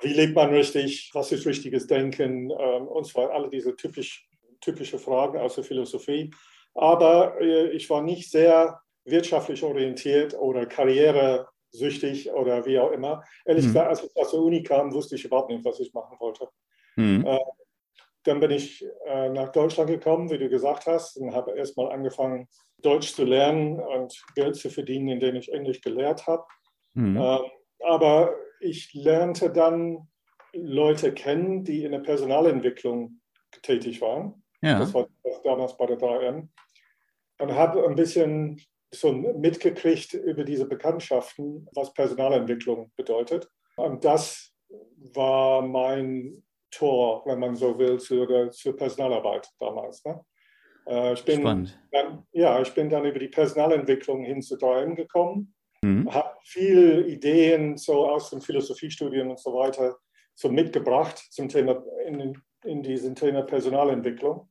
wie 0.01 0.13
lebt 0.13 0.35
man 0.35 0.49
richtig? 0.49 1.11
Was 1.13 1.31
ist 1.31 1.45
richtiges 1.45 1.87
Denken? 1.87 2.51
Ähm, 2.51 2.87
und 2.87 3.07
zwar 3.07 3.31
alle 3.31 3.49
diese 3.49 3.73
typisch, 3.77 4.27
typische 4.59 4.99
Fragen 4.99 5.39
aus 5.39 5.55
der 5.55 5.63
Philosophie. 5.63 6.29
Aber 6.75 7.39
äh, 7.41 7.69
ich 7.69 7.89
war 7.89 8.01
nicht 8.01 8.29
sehr 8.29 8.79
wirtschaftlich 9.05 9.63
orientiert 9.63 10.33
oder 10.37 10.65
karrieresüchtig 10.65 12.31
oder 12.31 12.65
wie 12.65 12.79
auch 12.79 12.91
immer. 12.91 13.23
Ehrlich 13.45 13.65
mhm. 13.65 13.69
gesagt, 13.69 13.89
als 13.89 14.03
ich 14.03 14.17
aus 14.17 14.31
der 14.31 14.39
Uni 14.41 14.61
kam, 14.61 14.93
wusste 14.93 15.15
ich 15.15 15.25
überhaupt 15.25 15.49
nicht, 15.49 15.63
was 15.63 15.79
ich 15.79 15.93
machen 15.93 16.17
wollte. 16.19 16.47
Mhm. 16.97 17.25
Äh, 17.25 17.39
dann 18.23 18.39
bin 18.39 18.51
ich 18.51 18.85
äh, 19.05 19.29
nach 19.29 19.49
Deutschland 19.49 19.89
gekommen, 19.89 20.29
wie 20.31 20.37
du 20.37 20.49
gesagt 20.49 20.87
hast, 20.87 21.17
und 21.17 21.33
habe 21.33 21.51
erstmal 21.51 21.91
angefangen, 21.91 22.47
Deutsch 22.81 23.13
zu 23.13 23.23
lernen 23.23 23.79
und 23.79 24.21
Geld 24.35 24.55
zu 24.55 24.69
verdienen, 24.69 25.07
indem 25.09 25.35
ich 25.35 25.53
Englisch 25.53 25.81
gelehrt 25.81 26.27
habe. 26.27 26.43
Mhm. 26.93 27.17
Ähm, 27.17 27.41
aber 27.83 28.33
ich 28.59 28.93
lernte 28.93 29.51
dann 29.51 30.07
Leute 30.53 31.13
kennen, 31.13 31.63
die 31.63 31.83
in 31.83 31.91
der 31.91 31.99
Personalentwicklung 31.99 33.21
tätig 33.61 34.01
waren. 34.01 34.43
Ja. 34.61 34.79
Das 34.79 34.93
war 34.93 35.07
damals 35.43 35.77
bei 35.77 35.85
der 35.85 35.99
3M 35.99 36.47
und 37.39 37.53
habe 37.53 37.85
ein 37.85 37.95
bisschen 37.95 38.61
so 38.93 39.11
mitgekriegt 39.11 40.13
über 40.13 40.43
diese 40.43 40.65
Bekanntschaften, 40.65 41.67
was 41.73 41.93
Personalentwicklung 41.93 42.91
bedeutet. 42.95 43.49
Und 43.75 44.05
das 44.05 44.53
war 45.13 45.61
mein 45.61 46.43
Tor, 46.71 47.23
wenn 47.25 47.39
man 47.39 47.55
so 47.55 47.77
will, 47.77 47.99
zur, 47.99 48.51
zur 48.51 48.75
Personalarbeit 48.75 49.49
damals. 49.59 50.03
Ne? 50.05 50.21
Äh, 50.87 51.13
ich 51.13 51.23
bin 51.25 51.41
Spannend. 51.41 51.79
Dann, 51.91 52.25
ja, 52.31 52.61
ich 52.61 52.73
bin 52.73 52.89
dann 52.89 53.05
über 53.05 53.19
die 53.19 53.27
Personalentwicklung 53.27 54.23
hin 54.23 54.41
zu 54.41 54.55
3M 54.55 54.95
gekommen, 54.95 55.53
mhm. 55.81 56.13
habe 56.13 56.35
viele 56.43 57.05
Ideen 57.07 57.77
so 57.77 58.07
aus 58.07 58.29
den 58.29 58.41
Philosophiestudien 58.41 59.29
und 59.29 59.39
so 59.39 59.53
weiter 59.53 59.97
so 60.35 60.49
mitgebracht 60.49 61.17
zum 61.31 61.47
Thema 61.47 61.83
in, 62.05 62.41
in 62.65 62.83
diesem 62.83 63.15
Thema 63.15 63.43
Personalentwicklung. 63.43 64.49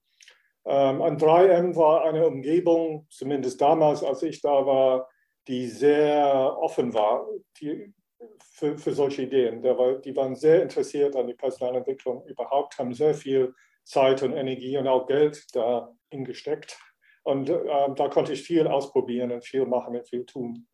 Ähm, 0.66 1.02
an 1.02 1.18
3M 1.18 1.76
war 1.76 2.04
eine 2.04 2.26
Umgebung, 2.26 3.06
zumindest 3.10 3.60
damals, 3.60 4.02
als 4.02 4.22
ich 4.22 4.40
da 4.40 4.64
war, 4.64 5.08
die 5.46 5.66
sehr 5.66 6.56
offen 6.58 6.94
war 6.94 7.26
die, 7.60 7.92
für, 8.40 8.78
für 8.78 8.92
solche 8.92 9.22
Ideen. 9.22 9.62
Die 9.62 10.16
waren 10.16 10.34
sehr 10.34 10.62
interessiert 10.62 11.16
an 11.16 11.26
die 11.26 11.34
Personalentwicklung 11.34 12.24
überhaupt, 12.26 12.78
haben 12.78 12.94
sehr 12.94 13.14
viel 13.14 13.54
Zeit 13.84 14.22
und 14.22 14.32
Energie 14.32 14.78
und 14.78 14.88
auch 14.88 15.06
Geld 15.06 15.44
da 15.54 15.92
hingesteckt. 16.10 16.78
Und 17.24 17.50
äh, 17.50 17.58
da 17.94 18.08
konnte 18.08 18.32
ich 18.32 18.42
viel 18.42 18.66
ausprobieren 18.66 19.32
und 19.32 19.44
viel 19.44 19.66
machen 19.66 19.96
und 19.96 20.08
viel 20.08 20.24
tun. 20.24 20.66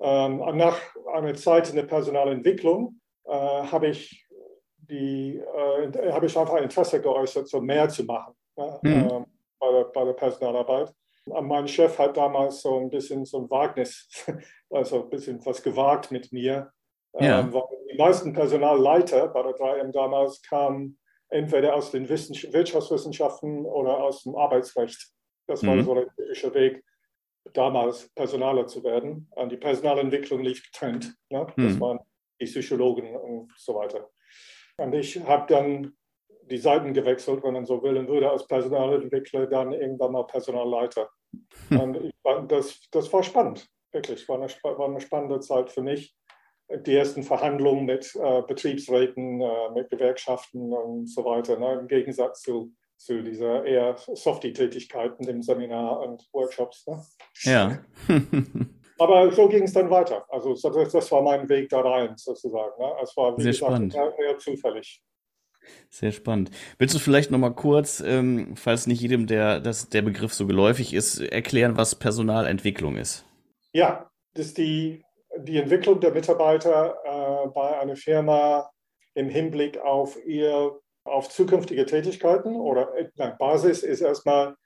Ähm, 0.00 0.38
nach 0.56 0.80
einer 1.12 1.34
Zeit 1.34 1.70
in 1.70 1.76
der 1.76 1.84
Personalentwicklung 1.84 3.00
äh, 3.24 3.30
habe 3.30 3.88
ich, 3.88 4.26
äh, 4.88 5.40
hab 6.10 6.24
ich 6.24 6.36
einfach 6.36 6.60
Interesse 6.60 7.00
geäußert, 7.00 7.48
so 7.48 7.60
mehr 7.60 7.88
zu 7.88 8.04
machen 8.04 8.34
mhm. 8.82 8.92
äh, 8.92 9.24
bei, 9.58 9.72
der, 9.72 9.84
bei 9.84 10.04
der 10.04 10.12
Personalarbeit. 10.12 10.92
Mein 11.26 11.66
Chef 11.66 11.98
hat 11.98 12.16
damals 12.16 12.62
so 12.62 12.78
ein 12.78 12.88
bisschen 12.88 13.24
so 13.24 13.38
ein 13.38 13.50
Wagnis, 13.50 14.08
also 14.70 15.02
ein 15.02 15.10
bisschen 15.10 15.44
was 15.44 15.62
gewagt 15.62 16.12
mit 16.12 16.32
mir, 16.32 16.70
ja. 17.18 17.40
ähm, 17.40 17.52
weil 17.52 17.64
die 17.90 17.96
meisten 17.96 18.32
Personalleiter 18.32 19.28
bei 19.28 19.42
der 19.42 19.52
3M 19.52 19.90
damals 19.90 20.40
kamen 20.42 20.98
entweder 21.28 21.74
aus 21.74 21.90
den 21.90 22.08
Wirtschaftswissenschaften 22.08 23.64
oder 23.66 23.98
aus 23.98 24.22
dem 24.22 24.36
Arbeitsrecht. 24.36 25.08
Das 25.48 25.64
war 25.66 25.74
mhm. 25.74 25.84
so 25.84 25.94
der 25.94 26.08
typische 26.14 26.54
Weg, 26.54 26.84
damals 27.52 28.08
Personaler 28.14 28.66
zu 28.66 28.82
werden. 28.84 29.28
Und 29.34 29.50
die 29.50 29.56
Personalentwicklung 29.56 30.42
lief 30.42 30.62
getrennt. 30.62 31.14
Ne? 31.30 31.46
Das 31.56 31.74
mhm. 31.74 31.80
waren 31.80 32.00
die 32.40 32.46
Psychologen 32.46 33.16
und 33.16 33.52
so 33.56 33.74
weiter. 33.74 34.10
Und 34.78 34.94
ich 34.94 35.20
habe 35.24 35.52
dann 35.52 35.96
die 36.50 36.58
Seiten 36.58 36.92
gewechselt, 36.92 37.42
wenn 37.42 37.54
man 37.54 37.66
so 37.66 37.82
will, 37.82 37.96
und 37.96 38.08
wurde 38.08 38.30
als 38.30 38.46
Personalentwickler 38.46 39.46
dann 39.46 39.72
irgendwann 39.72 40.12
mal 40.12 40.26
Personalleiter. 40.26 41.08
Hm. 41.68 42.12
Und 42.22 42.52
das, 42.52 42.80
das 42.90 43.12
war 43.12 43.22
spannend, 43.22 43.66
wirklich. 43.92 44.28
War 44.28 44.36
eine, 44.36 44.46
war 44.46 44.88
eine 44.88 45.00
spannende 45.00 45.40
Zeit 45.40 45.70
für 45.70 45.82
mich. 45.82 46.14
Die 46.68 46.94
ersten 46.94 47.22
Verhandlungen 47.22 47.84
mit 47.84 48.14
äh, 48.16 48.42
Betriebsräten, 48.42 49.40
äh, 49.40 49.70
mit 49.74 49.88
Gewerkschaften 49.88 50.72
und 50.72 51.06
so 51.06 51.24
weiter, 51.24 51.58
ne? 51.58 51.78
im 51.80 51.86
Gegensatz 51.86 52.42
zu, 52.42 52.72
zu 52.96 53.22
dieser 53.22 53.64
eher 53.64 53.96
Softie-Tätigkeiten 53.96 55.28
im 55.28 55.42
Seminar 55.42 56.00
und 56.00 56.26
Workshops. 56.32 56.84
Ne? 56.88 57.02
Ja. 57.42 57.78
Aber 58.98 59.30
so 59.30 59.48
ging 59.48 59.64
es 59.64 59.74
dann 59.74 59.90
weiter. 59.90 60.24
Also 60.28 60.54
das, 60.54 60.90
das, 60.90 61.12
war 61.12 61.22
mein 61.22 61.48
Weg 61.48 61.68
da 61.68 61.80
rein, 61.80 62.14
sozusagen. 62.16 62.82
Ne? 62.82 62.92
Es 63.02 63.16
war, 63.16 63.36
wie 63.36 63.42
Sehr 63.42 63.52
gesagt, 63.52 63.92
spannend. 63.92 63.94
eher 63.94 64.38
zufällig. 64.38 65.02
Sehr 65.88 66.12
spannend. 66.12 66.50
Willst 66.78 66.94
du 66.94 66.98
vielleicht 66.98 67.30
noch 67.30 67.38
mal 67.38 67.54
kurz, 67.54 68.00
ähm, 68.00 68.56
falls 68.56 68.86
nicht 68.86 69.00
jedem 69.00 69.26
der, 69.26 69.60
das, 69.60 69.88
der 69.88 70.02
Begriff 70.02 70.34
so 70.34 70.46
geläufig 70.46 70.94
ist, 70.94 71.20
erklären, 71.20 71.76
was 71.76 71.94
Personalentwicklung 71.94 72.96
ist? 72.96 73.24
Ja, 73.72 74.10
das 74.34 74.46
ist 74.46 74.58
die, 74.58 75.02
die 75.38 75.58
Entwicklung 75.58 76.00
der 76.00 76.12
Mitarbeiter 76.12 76.96
äh, 77.04 77.48
bei 77.48 77.78
einer 77.78 77.96
Firma 77.96 78.70
im 79.14 79.28
Hinblick 79.28 79.78
auf 79.78 80.16
ihr 80.26 80.78
auf 81.06 81.28
zukünftige 81.28 81.86
Tätigkeiten 81.86 82.56
oder 82.56 82.94
äh, 82.96 83.08
nein, 83.16 83.34
Basis 83.38 83.82
ist 83.82 84.00
erstmal, 84.00 84.56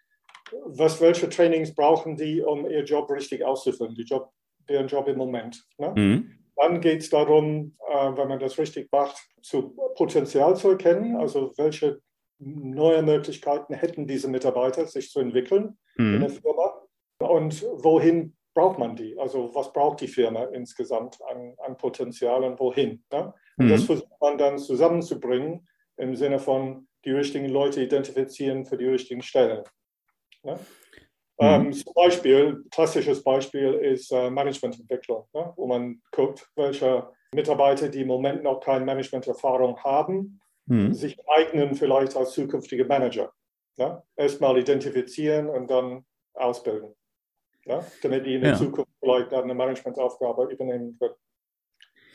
was, 0.65 1.01
welche 1.01 1.29
Trainings 1.29 1.75
brauchen 1.75 2.17
die, 2.17 2.41
um 2.41 2.69
ihr 2.69 2.83
Job 2.83 3.11
richtig 3.11 3.45
auszuführen, 3.45 3.95
die 3.95 4.03
Job, 4.03 4.31
deren 4.69 4.89
Job 4.89 5.07
im 5.07 5.19
Moment. 5.19 5.63
Ne? 5.79 5.93
Mhm. 5.95 6.40
Dann 6.61 6.81
geht 6.81 7.01
es 7.01 7.11
darum, 7.11 7.75
äh, 7.89 8.17
wenn 8.17 8.29
man 8.29 8.39
das 8.39 8.59
richtig 8.59 8.93
macht, 8.93 9.17
zu 9.41 9.75
Potenzial 9.95 10.57
zu 10.57 10.71
erkennen, 10.71 11.17
also 11.17 11.53
welche 11.57 12.01
neue 12.39 13.03
Möglichkeiten 13.03 13.75
hätten 13.75 14.07
diese 14.07 14.29
Mitarbeiter, 14.29 14.87
sich 14.87 15.11
zu 15.11 15.21
entwickeln 15.21 15.79
mhm. 15.97 16.15
in 16.15 16.21
der 16.21 16.31
Firma 16.31 16.83
und 17.19 17.63
wohin 17.63 18.37
braucht 18.55 18.79
man 18.79 18.97
die? 18.97 19.19
Also 19.19 19.55
was 19.55 19.73
braucht 19.73 20.01
die 20.01 20.09
Firma 20.09 20.45
insgesamt 20.45 21.19
an, 21.31 21.55
an 21.59 21.77
Potenzial 21.77 22.45
und 22.45 22.59
wohin? 22.59 23.05
Ne? 23.13 23.33
Und 23.57 23.67
mhm. 23.67 23.71
das 23.71 23.85
versucht 23.85 24.21
man 24.21 24.37
dann 24.37 24.59
zusammenzubringen 24.59 25.67
im 25.97 26.15
Sinne 26.15 26.39
von 26.39 26.89
die 27.05 27.13
richtigen 27.13 27.49
Leute 27.49 27.83
identifizieren 27.83 28.67
für 28.67 28.77
die 28.77 28.87
richtigen 28.87 29.23
Stellen. 29.23 29.65
Ne? 30.43 30.59
Mhm. 31.41 31.47
Ähm, 31.47 31.73
zum 31.73 31.95
Beispiel, 31.95 32.65
klassisches 32.71 33.25
Beispiel 33.25 33.73
ist 33.75 34.13
äh, 34.13 34.31
Managemententwicklung, 34.31 35.27
ne? 35.33 35.53
wo 35.57 35.67
man 35.67 36.03
guckt, 36.13 36.47
welche 36.55 37.09
Mitarbeiter, 37.35 37.89
die 37.89 38.03
im 38.03 38.09
Moment 38.09 38.43
noch 38.43 38.61
keine 38.61 38.85
Managementerfahrung 38.85 39.83
haben, 39.83 40.41
mhm. 40.67 40.93
sich 40.93 41.17
eignen 41.29 41.75
vielleicht 41.75 42.15
als 42.17 42.33
zukünftige 42.33 42.85
Manager. 42.85 43.33
Ne? 43.79 44.03
Erstmal 44.17 44.59
identifizieren 44.59 45.49
und 45.49 45.71
dann 45.71 46.05
ausbilden, 46.35 46.95
ne? 47.65 47.85
damit 48.03 48.27
die 48.27 48.35
in 48.35 48.43
der 48.43 48.53
ja. 48.53 48.57
Zukunft 48.59 48.93
vielleicht 49.01 49.33
eine 49.33 49.55
Managementaufgabe 49.55 50.53
übernehmen 50.53 50.99
können 50.99 51.15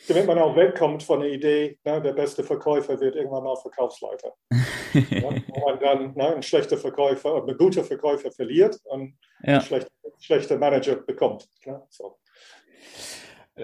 damit 0.08 0.28
man 0.28 0.38
auch 0.38 0.56
wegkommt 0.56 1.04
von 1.04 1.22
der 1.22 1.32
Idee, 1.32 1.78
ne, 1.84 2.02
der 2.02 2.14
beste 2.14 2.44
Verkäufer 2.44 3.00
wird 3.00 3.16
irgendwann 3.16 3.44
mal 3.44 3.56
Verkaufsleiter. 3.56 4.34
ja, 4.94 5.30
wo 5.48 5.70
man 5.70 5.80
dann 5.80 6.14
ne, 6.16 6.36
ein 6.36 6.44
schlechter 6.44 6.78
Verkäufer, 6.78 7.44
ein 7.46 7.58
guter 7.58 7.84
Verkäufer 7.84 8.32
verliert 8.32 8.80
und 8.86 9.16
ja. 9.44 9.56
ein 9.56 9.62
schlechter, 9.62 9.92
schlechter 10.20 10.58
Manager 10.58 10.96
bekommt. 10.96 11.48
Ne, 11.66 11.82
so. 11.90 12.18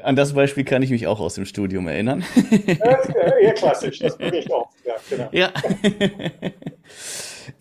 An 0.04 0.16
das 0.16 0.34
Beispiel 0.34 0.64
kann 0.64 0.82
ich 0.84 0.90
mich 0.90 1.06
auch 1.06 1.20
aus 1.20 1.36
dem 1.36 1.46
Studium 1.46 1.88
erinnern. 1.88 2.24
Ja, 2.66 3.38
eher 3.42 3.54
klassisch, 3.54 4.00
das 4.00 4.18
bin 4.18 4.34
ich 4.34 4.52
auch. 4.52 4.70
Ja, 4.86 4.96
genau. 5.10 5.30
ja. 5.34 5.52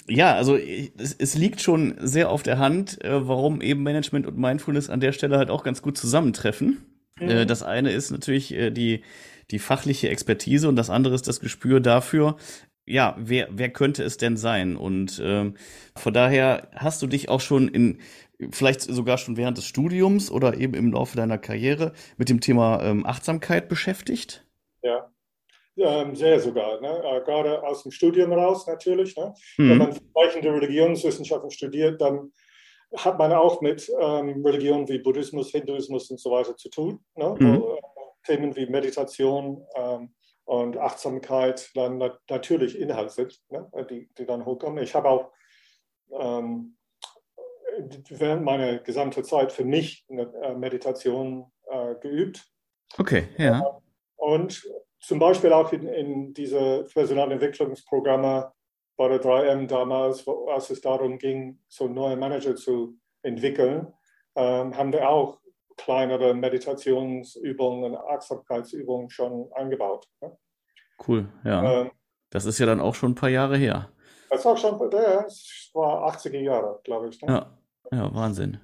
ja 0.06 0.34
also 0.36 0.56
es, 0.56 1.16
es, 1.18 1.34
liegt 1.34 1.60
schon 1.60 1.96
sehr 1.98 2.30
auf 2.30 2.44
der 2.44 2.58
Hand, 2.58 3.04
äh, 3.04 3.26
warum 3.26 3.60
eben 3.60 3.82
Management 3.82 4.28
und 4.28 4.38
Mindfulness 4.38 4.90
an 4.90 5.00
der 5.00 5.10
Stelle 5.10 5.38
halt 5.38 5.50
auch 5.50 5.64
ganz 5.64 5.82
gut 5.82 5.98
zusammentreffen. 5.98 6.89
Äh, 7.20 7.42
mhm. 7.44 7.48
Das 7.48 7.62
eine 7.62 7.92
ist 7.92 8.10
natürlich 8.10 8.52
äh, 8.54 8.70
die, 8.70 9.02
die 9.50 9.58
fachliche 9.58 10.08
Expertise 10.08 10.68
und 10.68 10.76
das 10.76 10.90
andere 10.90 11.14
ist 11.14 11.28
das 11.28 11.40
Gespür 11.40 11.80
dafür, 11.80 12.36
ja, 12.86 13.14
wer, 13.18 13.48
wer 13.50 13.70
könnte 13.70 14.02
es 14.02 14.16
denn 14.16 14.36
sein? 14.36 14.76
Und 14.76 15.20
ähm, 15.24 15.54
von 15.94 16.12
daher 16.12 16.68
hast 16.74 17.02
du 17.02 17.06
dich 17.06 17.28
auch 17.28 17.40
schon 17.40 17.68
in, 17.68 17.98
vielleicht 18.50 18.80
sogar 18.80 19.16
schon 19.18 19.36
während 19.36 19.58
des 19.58 19.66
Studiums 19.66 20.30
oder 20.30 20.56
eben 20.56 20.74
im 20.74 20.92
Laufe 20.92 21.16
deiner 21.16 21.38
Karriere 21.38 21.92
mit 22.16 22.28
dem 22.28 22.40
Thema 22.40 22.82
ähm, 22.82 23.06
Achtsamkeit 23.06 23.68
beschäftigt? 23.68 24.44
Ja, 24.82 26.02
ähm, 26.02 26.14
sehr 26.14 26.40
sogar. 26.40 26.80
Ne? 26.80 26.88
Äh, 26.88 27.20
gerade 27.24 27.62
aus 27.62 27.82
dem 27.82 27.92
Studium 27.92 28.32
raus 28.32 28.66
natürlich. 28.66 29.16
Ne? 29.16 29.34
Mhm. 29.56 29.70
Wenn 29.70 29.78
man 29.78 29.92
vergleichende 29.92 30.52
Religionswissenschaften 30.52 31.50
studiert, 31.50 32.00
dann 32.00 32.32
hat 32.96 33.18
man 33.18 33.32
auch 33.32 33.60
mit 33.60 33.90
ähm, 34.00 34.44
Religionen 34.44 34.88
wie 34.88 34.98
Buddhismus, 34.98 35.50
Hinduismus 35.50 36.10
und 36.10 36.20
so 36.20 36.30
weiter 36.30 36.56
zu 36.56 36.68
tun. 36.68 37.00
Ne? 37.14 37.36
Mhm. 37.38 37.54
Äh, 37.54 37.80
Themen 38.26 38.56
wie 38.56 38.66
Meditation 38.66 39.64
ähm, 39.74 40.14
und 40.44 40.76
Achtsamkeit 40.76 41.70
dann 41.74 41.98
na 41.98 42.18
natürlich 42.28 42.78
Inhalt 42.78 43.12
sind, 43.12 43.40
ne? 43.48 43.70
die, 43.88 44.10
die 44.18 44.26
dann 44.26 44.44
hochkommen. 44.44 44.82
Ich 44.82 44.94
habe 44.94 45.08
auch 45.08 45.32
ähm, 46.12 46.76
während 48.08 48.44
meiner 48.44 48.78
gesamten 48.78 49.24
Zeit 49.24 49.52
für 49.52 49.64
mich 49.64 50.04
eine 50.10 50.22
äh, 50.42 50.54
Meditation 50.54 51.50
äh, 51.68 51.94
geübt. 51.96 52.44
Okay, 52.98 53.28
ja. 53.38 53.80
Und 54.16 54.68
zum 55.00 55.18
Beispiel 55.18 55.52
auch 55.52 55.72
in, 55.72 55.86
in 55.86 56.34
diese 56.34 56.84
Personalentwicklungsprogramme 56.92 58.52
bei 58.96 59.08
der 59.08 59.20
3M 59.20 59.66
damals, 59.66 60.26
als 60.48 60.70
es 60.70 60.80
darum 60.80 61.18
ging, 61.18 61.58
so 61.68 61.88
neue 61.88 62.16
Manager 62.16 62.54
zu 62.54 62.98
entwickeln, 63.22 63.92
ähm, 64.36 64.76
haben 64.76 64.92
wir 64.92 65.08
auch 65.08 65.40
kleinere 65.76 66.34
Meditationsübungen, 66.34 67.96
Achtsamkeitsübungen 67.96 69.10
schon 69.10 69.50
eingebaut. 69.54 70.06
Ne? 70.20 70.36
Cool, 71.06 71.28
ja. 71.44 71.82
Ähm, 71.82 71.90
das 72.30 72.44
ist 72.44 72.58
ja 72.58 72.66
dann 72.66 72.80
auch 72.80 72.94
schon 72.94 73.12
ein 73.12 73.16
paar 73.16 73.30
Jahre 73.30 73.56
her. 73.56 73.90
Das 74.28 74.44
war 74.44 74.56
schon, 74.56 74.78
das 74.90 75.70
war 75.74 76.14
80er 76.14 76.38
Jahre, 76.38 76.80
glaube 76.84 77.08
ich. 77.08 77.20
Ne? 77.22 77.32
Ja. 77.32 77.58
ja, 77.90 78.14
Wahnsinn. 78.14 78.60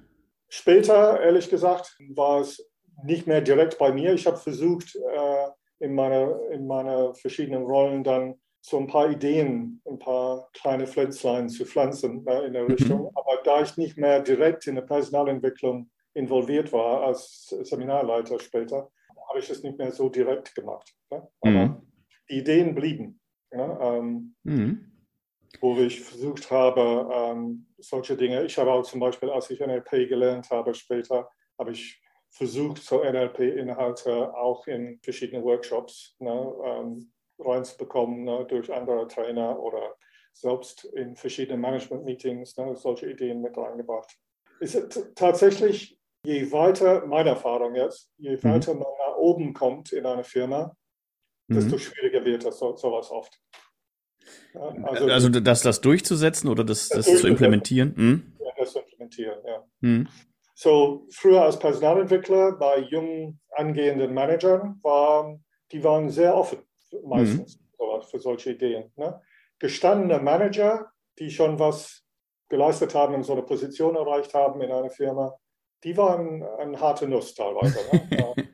Später, 0.47 1.19
ehrlich 1.19 1.49
gesagt, 1.49 1.97
war 2.15 2.39
es 2.41 2.71
nicht 3.03 3.27
mehr 3.27 3.41
direkt 3.41 3.77
bei 3.77 3.91
mir. 3.91 4.13
Ich 4.13 4.25
habe 4.25 4.37
versucht, 4.37 4.95
äh, 4.95 5.47
in 5.79 5.93
meiner 5.93 6.39
in 6.49 6.65
meine 6.65 7.13
verschiedenen 7.13 7.63
Rollen 7.63 8.03
dann 8.03 8.39
so 8.69 8.77
ein 8.77 8.87
paar 8.87 9.09
Ideen, 9.09 9.81
ein 9.85 9.97
paar 9.97 10.49
kleine 10.51 10.87
Pflänzlein 10.87 11.47
zu 11.47 11.65
pflanzen 11.65 12.25
ne, 12.25 12.41
in 12.41 12.51
der 12.51 12.63
mhm. 12.63 12.71
Richtung. 12.71 13.11
Aber 13.15 13.41
da 13.45 13.61
ich 13.61 13.77
nicht 13.77 13.97
mehr 13.97 14.21
direkt 14.21 14.67
in 14.67 14.75
der 14.75 14.81
Personalentwicklung 14.81 15.89
involviert 16.13 16.73
war 16.73 17.03
als 17.03 17.47
Seminarleiter 17.61 18.37
später, 18.39 18.91
habe 19.29 19.39
ich 19.39 19.49
es 19.49 19.63
nicht 19.63 19.77
mehr 19.77 19.93
so 19.93 20.09
direkt 20.09 20.53
gemacht. 20.53 20.93
Ne? 21.09 21.25
Aber 21.39 21.51
mhm. 21.51 21.81
die 22.29 22.39
Ideen 22.39 22.75
blieben. 22.75 23.21
Ne? 23.53 23.79
Ähm, 23.81 24.35
mhm. 24.43 24.91
Wo 25.61 25.77
ich 25.77 26.01
versucht 26.01 26.51
habe, 26.51 27.09
ähm, 27.13 27.67
solche 27.77 28.17
Dinge, 28.17 28.43
ich 28.43 28.57
habe 28.57 28.73
auch 28.73 28.83
zum 28.83 28.99
Beispiel, 28.99 29.29
als 29.29 29.49
ich 29.49 29.61
NLP 29.61 30.09
gelernt 30.09 30.49
habe 30.49 30.73
später, 30.73 31.29
habe 31.57 31.71
ich 31.71 32.01
versucht, 32.31 32.83
so 32.83 33.01
NLP-Inhalte 33.01 34.35
auch 34.35 34.67
in 34.67 34.99
verschiedenen 35.01 35.45
Workshops 35.45 36.17
ne, 36.19 36.53
ähm, 36.65 37.13
reinzubekommen 37.39 38.23
ne, 38.23 38.45
durch 38.47 38.71
andere 38.73 39.07
Trainer 39.07 39.59
oder 39.59 39.95
selbst 40.33 40.85
in 40.85 41.15
verschiedenen 41.15 41.61
Management-Meetings 41.61 42.57
ne, 42.57 42.75
solche 42.75 43.09
Ideen 43.09 43.41
mit 43.41 43.57
reingebracht. 43.57 44.17
Ist 44.59 45.13
tatsächlich, 45.15 45.99
je 46.23 46.51
weiter, 46.51 47.05
meine 47.05 47.29
Erfahrung 47.29 47.75
jetzt, 47.75 48.09
je 48.17 48.37
mhm. 48.37 48.43
weiter 48.43 48.73
man 48.73 48.87
nach 49.07 49.17
oben 49.17 49.53
kommt 49.53 49.91
in 49.93 50.05
einer 50.05 50.23
Firma, 50.23 50.75
mhm. 51.47 51.55
desto 51.55 51.77
schwieriger 51.77 52.23
wird 52.25 52.45
das 52.45 52.59
so, 52.59 52.75
sowas 52.75 53.11
oft. 53.11 53.39
Ja, 54.53 54.61
also, 54.83 55.05
also 55.05 55.29
das, 55.29 55.61
das 55.61 55.81
durchzusetzen 55.81 56.49
oder 56.49 56.63
das, 56.63 56.89
das, 56.89 57.05
das 57.05 57.21
zu 57.21 57.27
implementieren? 57.27 57.93
Mhm. 57.95 58.33
Ja, 58.39 58.51
das 58.57 58.73
zu 58.73 58.79
implementieren, 58.79 59.39
ja. 59.45 59.63
Mhm. 59.81 60.07
So, 60.53 61.05
früher 61.11 61.43
als 61.43 61.59
Personalentwickler 61.59 62.53
bei 62.53 62.79
jungen 62.79 63.39
angehenden 63.55 64.13
Managern, 64.13 64.79
war, 64.81 65.39
die 65.71 65.83
waren 65.83 66.09
sehr 66.09 66.35
offen 66.35 66.66
meistens 67.05 67.59
mhm. 67.59 68.01
für 68.09 68.19
solche 68.19 68.51
Ideen. 68.51 68.91
Ne? 68.95 69.21
Gestandene 69.59 70.21
Manager, 70.21 70.91
die 71.19 71.29
schon 71.29 71.59
was 71.59 72.03
geleistet 72.49 72.95
haben 72.95 73.15
und 73.15 73.23
so 73.23 73.33
eine 73.33 73.43
Position 73.43 73.95
erreicht 73.95 74.33
haben 74.33 74.61
in 74.61 74.71
einer 74.71 74.89
Firma, 74.89 75.37
die 75.83 75.95
waren 75.97 76.43
eine 76.43 76.79
harte 76.79 77.07
Nuss 77.07 77.35
teilweise. 77.35 77.79
Ne? 77.91 78.35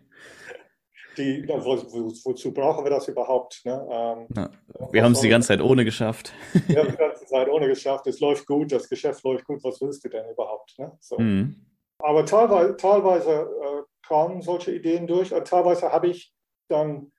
die, 1.17 1.47
wo, 1.47 1.77
wo, 1.77 2.13
wozu 2.25 2.53
brauchen 2.53 2.83
wir 2.83 2.91
das 2.91 3.07
überhaupt? 3.07 3.61
Ne? 3.65 3.87
Ähm, 3.91 4.27
ja, 4.35 4.49
wir 4.91 5.03
haben 5.03 5.13
es 5.13 5.21
die 5.21 5.29
ganze 5.29 5.49
Zeit 5.49 5.61
ohne 5.61 5.85
geschafft. 5.85 6.33
Wir 6.67 6.79
haben 6.79 6.87
es 6.87 6.93
die 6.93 6.97
ganze 7.03 7.25
Zeit 7.25 7.49
ohne 7.49 7.67
geschafft. 7.67 8.07
Es 8.07 8.19
läuft 8.19 8.45
gut, 8.45 8.71
das 8.71 8.89
Geschäft 8.89 9.23
läuft 9.23 9.45
gut. 9.45 9.63
Was 9.63 9.79
willst 9.81 10.03
du 10.03 10.09
denn 10.09 10.29
überhaupt? 10.29 10.73
Ne? 10.77 10.91
So. 10.99 11.17
Mhm. 11.17 11.65
Aber 11.99 12.25
teilweise, 12.25 12.75
teilweise 12.75 13.31
äh, 13.31 13.83
kamen 14.05 14.41
solche 14.41 14.73
Ideen 14.73 15.07
durch 15.07 15.33
und 15.33 15.47
teilweise 15.47 15.91
habe 15.91 16.07
ich 16.07 16.33
dann 16.67 17.12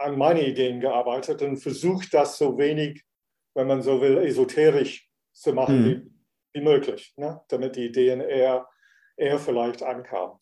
an 0.00 0.16
meine 0.18 0.46
Ideen 0.46 0.80
gearbeitet 0.80 1.42
und 1.42 1.56
versucht, 1.56 2.14
das 2.14 2.38
so 2.38 2.58
wenig, 2.58 3.04
wenn 3.54 3.66
man 3.66 3.82
so 3.82 4.00
will, 4.00 4.18
esoterisch 4.18 5.08
zu 5.32 5.52
machen 5.52 5.82
mhm. 5.82 5.86
wie, 6.52 6.60
wie, 6.60 6.64
möglich, 6.64 7.12
ne? 7.16 7.40
damit 7.48 7.76
die 7.76 7.86
Ideen 7.86 8.20
eher, 8.20 8.66
eher 9.16 9.38
vielleicht 9.38 9.82
ankamen. 9.82 10.36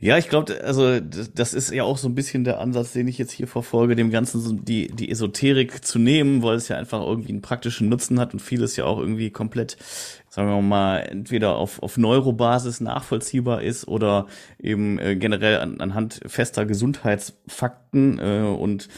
Ja, 0.00 0.16
ich 0.16 0.28
glaube, 0.28 0.60
also 0.62 1.00
das 1.00 1.54
ist 1.54 1.72
ja 1.72 1.82
auch 1.82 1.98
so 1.98 2.08
ein 2.08 2.14
bisschen 2.14 2.44
der 2.44 2.60
Ansatz, 2.60 2.92
den 2.92 3.08
ich 3.08 3.18
jetzt 3.18 3.32
hier 3.32 3.48
verfolge, 3.48 3.96
dem 3.96 4.12
Ganzen 4.12 4.40
so 4.40 4.52
die, 4.52 4.86
die 4.86 5.10
Esoterik 5.10 5.84
zu 5.84 5.98
nehmen, 5.98 6.44
weil 6.44 6.54
es 6.54 6.68
ja 6.68 6.76
einfach 6.76 7.04
irgendwie 7.04 7.30
einen 7.30 7.42
praktischen 7.42 7.88
Nutzen 7.88 8.20
hat 8.20 8.32
und 8.32 8.38
vieles 8.38 8.76
ja 8.76 8.84
auch 8.84 9.00
irgendwie 9.00 9.30
komplett 9.30 9.76
sagen 10.38 10.50
wir 10.50 10.62
mal, 10.62 10.98
entweder 10.98 11.56
auf, 11.56 11.82
auf 11.82 11.96
Neurobasis 11.96 12.80
nachvollziehbar 12.80 13.62
ist 13.62 13.88
oder 13.88 14.26
eben 14.58 14.98
äh, 14.98 15.16
generell 15.16 15.58
an, 15.58 15.80
anhand 15.80 16.20
fester 16.26 16.66
Gesundheitsfakten 16.66 17.87
äh, 17.92 18.42
und 18.42 18.88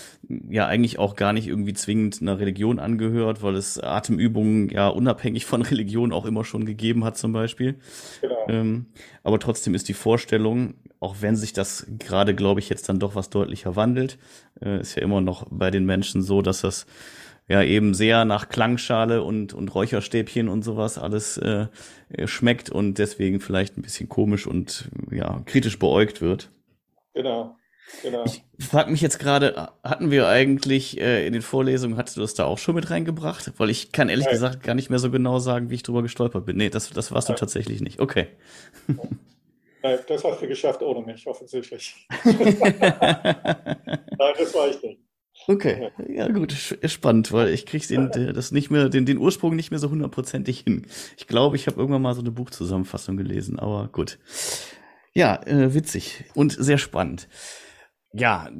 ja 0.49 0.67
eigentlich 0.67 0.99
auch 0.99 1.17
gar 1.17 1.33
nicht 1.33 1.49
irgendwie 1.49 1.73
zwingend 1.73 2.21
einer 2.21 2.39
Religion 2.39 2.79
angehört, 2.79 3.43
weil 3.43 3.57
es 3.57 3.79
Atemübungen 3.79 4.69
ja 4.71 4.89
unabhängig 4.89 5.47
von 5.47 5.63
Religion 5.63 6.13
auch 6.13 6.27
immer 6.27 6.45
schon 6.45 6.65
gegeben 6.65 7.05
hat 7.05 7.17
zum 7.17 7.33
Beispiel. 7.33 7.77
Genau. 8.21 8.47
Ähm, 8.49 8.87
aber 9.23 9.39
trotzdem 9.39 9.75
ist 9.75 9.89
die 9.89 9.95
Vorstellung, 9.95 10.75
auch 11.01 11.17
wenn 11.21 11.37
sich 11.37 11.53
das 11.53 11.87
gerade, 11.99 12.35
glaube 12.35 12.61
ich, 12.61 12.69
jetzt 12.69 12.89
dann 12.89 12.99
doch 12.99 13.15
was 13.15 13.31
deutlicher 13.31 13.77
wandelt, 13.77 14.19
äh, 14.63 14.81
ist 14.81 14.95
ja 14.97 15.03
immer 15.03 15.21
noch 15.21 15.47
bei 15.51 15.71
den 15.71 15.87
Menschen 15.87 16.23
so, 16.23 16.43
dass 16.43 16.61
das 16.61 16.87
ja 17.49 17.63
eben 17.63 17.95
sehr 17.95 18.25
nach 18.25 18.49
Klangschale 18.49 19.25
und, 19.25 19.53
und 19.55 19.75
Räucherstäbchen 19.75 20.49
und 20.49 20.63
sowas 20.63 20.99
alles 20.99 21.37
äh, 21.39 21.67
schmeckt 22.27 22.71
und 22.71 22.99
deswegen 22.99 23.41
vielleicht 23.41 23.77
ein 23.77 23.83
bisschen 23.83 24.09
komisch 24.09 24.47
und 24.47 24.89
ja 25.11 25.43
kritisch 25.47 25.79
beäugt 25.79 26.21
wird. 26.21 26.51
Genau. 27.13 27.57
Genau. 28.03 28.25
Ich 28.25 28.43
frage 28.67 28.91
mich 28.91 29.01
jetzt 29.01 29.19
gerade, 29.19 29.73
hatten 29.83 30.11
wir 30.11 30.29
eigentlich 30.29 31.01
äh, 31.01 31.27
in 31.27 31.33
den 31.33 31.43
Vorlesungen, 31.43 31.97
hattest 31.97 32.17
du 32.17 32.21
das 32.21 32.35
da 32.35 32.45
auch 32.45 32.59
schon 32.59 32.75
mit 32.75 32.91
reingebracht? 32.91 33.53
Weil 33.59 33.71
ich 33.71 33.93
kann 33.93 34.09
ehrlich 34.09 34.27
Nein. 34.27 34.35
gesagt 34.35 34.63
gar 34.63 34.75
nicht 34.75 34.91
mehr 34.91 34.99
so 34.99 35.11
genau 35.11 35.39
sagen, 35.39 35.71
wie 35.71 35.75
ich 35.75 35.83
drüber 35.83 36.03
gestolpert 36.03 36.47
bin. 36.47 36.57
Nee, 36.57 36.71
das, 36.71 36.91
das 36.91 37.13
warst 37.13 37.29
Nein. 37.29 37.37
du 37.37 37.41
tatsächlich 37.41 37.81
nicht. 37.81 38.01
Okay. 38.01 38.29
Nein, 39.83 39.99
das 40.09 40.25
hast 40.25 40.43
du 40.43 40.47
geschafft 40.47 40.83
ohne 40.83 41.05
mich, 41.07 41.27
offensichtlich. 41.27 42.07
Nein, 42.25 42.37
das 44.19 44.55
war 44.55 44.69
ich 44.69 44.83
nicht. 44.83 45.01
Okay, 45.47 45.91
ja 46.09 46.29
gut, 46.29 46.53
spannend, 46.85 47.33
weil 47.33 47.49
ich 47.49 47.65
kriege 47.65 47.87
den, 47.87 48.35
das 48.35 48.53
nicht 48.53 48.71
mehr, 48.71 48.91
den, 48.91 49.07
den 49.07 49.17
Ursprung 49.17 49.57
nicht 49.57 49.71
mehr 49.71 49.81
so 49.81 49.89
hundertprozentig 49.91 50.61
hin. 50.61 50.87
Ich 51.17 51.27
glaube, 51.27 51.57
ich 51.57 51.67
habe 51.67 51.81
irgendwann 51.81 52.03
mal 52.03 52.15
so 52.15 52.21
eine 52.21 52.31
Buchzusammenfassung 52.31 53.17
gelesen, 53.17 53.59
aber 53.59 53.89
gut. 53.91 54.19
Ja, 55.15 55.43
äh, 55.47 55.73
witzig 55.75 56.25
und 56.35 56.53
sehr 56.53 56.79
spannend. 56.79 57.27
Ja, 58.13 58.51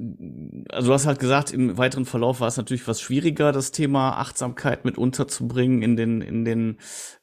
also 0.69 0.89
du 0.89 0.95
hast 0.95 1.07
halt 1.07 1.19
gesagt, 1.19 1.53
im 1.53 1.77
weiteren 1.77 2.05
Verlauf 2.05 2.41
war 2.41 2.47
es 2.47 2.57
natürlich 2.57 2.87
was 2.87 3.01
schwieriger, 3.01 3.51
das 3.51 3.73
Thema 3.73 4.19
Achtsamkeit 4.19 4.85
mit 4.85 4.97
unterzubringen 4.97 5.83
in 5.83 5.97
den, 5.97 6.21
in 6.21 6.45
den, 6.45 6.79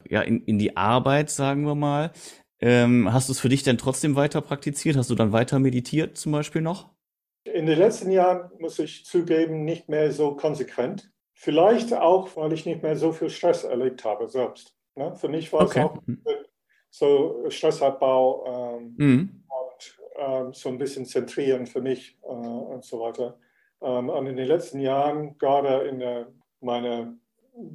ja, 0.10 0.22
in, 0.22 0.44
in 0.44 0.60
die 0.60 0.76
Arbeit, 0.76 1.30
sagen 1.30 1.66
wir 1.66 1.76
mal. 1.76 2.12
Ähm, 2.60 3.14
hast 3.14 3.30
du 3.30 3.34
es 3.34 3.40
für 3.40 3.50
dich 3.50 3.64
denn 3.64 3.78
trotzdem 3.78 4.16
weiter 4.16 4.42
praktiziert? 4.42 4.98
Hast 4.98 5.10
du 5.10 5.16
dann 5.16 5.32
weiter 5.32 5.60
meditiert 5.60 6.18
zum 6.18 6.34
Beispiel 6.34 6.62
noch? 6.62 6.90
In 7.46 7.66
den 7.66 7.78
letzten 7.78 8.12
Jahren, 8.12 8.52
muss 8.60 8.78
ich 8.80 9.06
zugeben, 9.06 9.64
nicht 9.64 9.88
mehr 9.88 10.12
so 10.12 10.36
konsequent. 10.36 11.10
Vielleicht 11.34 11.94
auch, 11.94 12.36
weil 12.36 12.52
ich 12.52 12.66
nicht 12.66 12.84
mehr 12.84 12.98
so 12.98 13.14
viel 13.14 13.30
Stress 13.30 13.64
erlebt 13.64 14.04
habe 14.04 14.28
selbst. 14.28 14.74
Ne? 14.96 15.16
Für 15.16 15.30
mich 15.30 15.54
war 15.54 15.62
okay. 15.62 15.80
es 15.80 15.86
auch 15.86 15.98
so 16.90 17.46
Stressabbau 17.50 18.80
ähm, 18.80 18.96
mhm. 18.98 19.37
Ähm, 20.18 20.54
so 20.54 20.70
ein 20.70 20.78
bisschen 20.78 21.06
zentrieren 21.06 21.66
für 21.66 21.82
mich 21.82 22.18
äh, 22.24 22.28
und 22.28 22.84
so 22.84 23.00
weiter. 23.00 23.38
Ähm, 23.82 24.10
und 24.10 24.28
in 24.28 24.36
den 24.36 24.48
letzten 24.48 24.80
Jahren, 24.80 25.38
gerade 25.38 25.88
in 25.88 26.00
der, 26.00 26.28
meiner 26.62 27.14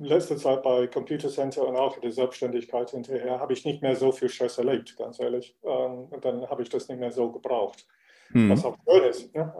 letzte 0.01 0.37
Zeit 0.37 0.63
bei 0.63 0.87
Computer 0.87 1.29
Center 1.29 1.67
und 1.67 1.77
auch 1.77 1.97
in 1.97 2.03
der 2.03 2.13
Selbstständigkeit 2.13 2.91
hinterher, 2.91 3.41
habe 3.41 3.53
ich 3.53 3.65
nicht 3.65 3.83
mehr 3.83 3.97
so 3.97 4.13
viel 4.13 4.29
Stress 4.29 4.59
erlebt, 4.59 4.97
ganz 4.97 5.19
ehrlich. 5.21 5.57
Ähm, 5.65 6.07
und 6.11 6.25
dann 6.25 6.49
habe 6.49 6.63
ich 6.63 6.69
das 6.69 6.89
nicht 6.89 7.01
mehr 7.01 7.13
so 7.13 7.31
gebraucht. 7.31 7.87
Hm. 8.33 8.51
Was 8.51 8.65
auch 8.65 8.77
schön 8.89 9.05
ist. 9.05 9.35
Ne? 9.35 9.53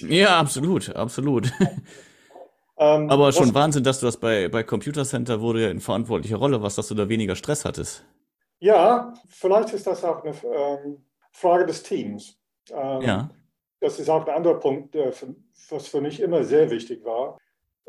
ja, 0.08 0.38
absolut, 0.38 0.94
absolut. 0.94 1.52
Ähm, 2.78 3.08
Aber 3.08 3.32
schon 3.32 3.54
Wahnsinn, 3.54 3.84
dass 3.84 4.00
du 4.00 4.06
das 4.06 4.18
bei, 4.18 4.48
bei 4.48 4.62
Computer 4.62 5.04
Center 5.04 5.40
wurde 5.40 5.62
ja 5.62 5.70
in 5.70 5.80
verantwortlicher 5.80 6.36
Rolle 6.36 6.60
was, 6.60 6.74
dass 6.74 6.88
du 6.88 6.94
da 6.94 7.08
weniger 7.08 7.34
Stress 7.34 7.64
hattest. 7.64 8.04
Ja, 8.58 9.14
vielleicht 9.28 9.72
ist 9.72 9.86
das 9.86 10.04
auch 10.04 10.22
eine 10.22 10.34
ähm, 10.44 11.05
Frage 11.36 11.66
des 11.66 11.82
Teams. 11.82 12.38
Ähm, 12.70 13.02
ja. 13.02 13.30
Das 13.80 14.00
ist 14.00 14.08
auch 14.08 14.26
ein 14.26 14.34
anderer 14.34 14.58
Punkt, 14.58 14.94
der 14.94 15.12
für, 15.12 15.34
was 15.68 15.86
für 15.86 16.00
mich 16.00 16.20
immer 16.20 16.42
sehr 16.44 16.70
wichtig 16.70 17.04
war. 17.04 17.38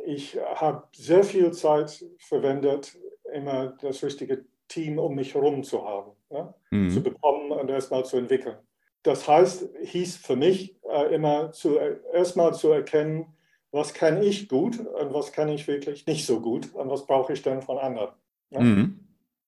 Ich 0.05 0.37
habe 0.55 0.83
sehr 0.93 1.23
viel 1.23 1.51
Zeit 1.51 2.05
verwendet, 2.19 2.97
immer 3.33 3.67
das 3.81 4.03
richtige 4.03 4.45
Team 4.67 4.99
um 4.99 5.15
mich 5.15 5.33
herum 5.33 5.63
zu 5.63 5.87
haben, 5.87 6.11
ne? 6.29 6.53
mhm. 6.71 6.89
zu 6.91 7.01
bekommen 7.01 7.51
und 7.51 7.69
erstmal 7.69 8.03
zu 8.03 8.17
entwickeln. 8.17 8.57
Das 9.03 9.27
heißt, 9.27 9.69
hieß 9.81 10.17
für 10.17 10.35
mich 10.35 10.75
äh, 10.83 11.15
immer 11.15 11.53
zu, 11.53 11.79
äh, 11.79 11.99
erstmal 12.13 12.53
zu 12.53 12.69
erkennen, 12.71 13.33
was 13.71 13.93
kann 13.93 14.21
ich 14.21 14.49
gut 14.49 14.77
und 14.79 15.13
was 15.13 15.31
kann 15.31 15.47
ich 15.47 15.67
wirklich 15.67 16.05
nicht 16.05 16.25
so 16.25 16.41
gut 16.41 16.73
und 16.73 16.89
was 16.89 17.05
brauche 17.05 17.31
ich 17.31 17.41
denn 17.41 17.61
von 17.61 17.77
anderen 17.77 18.09
ne? 18.49 18.59
mhm. 18.59 18.99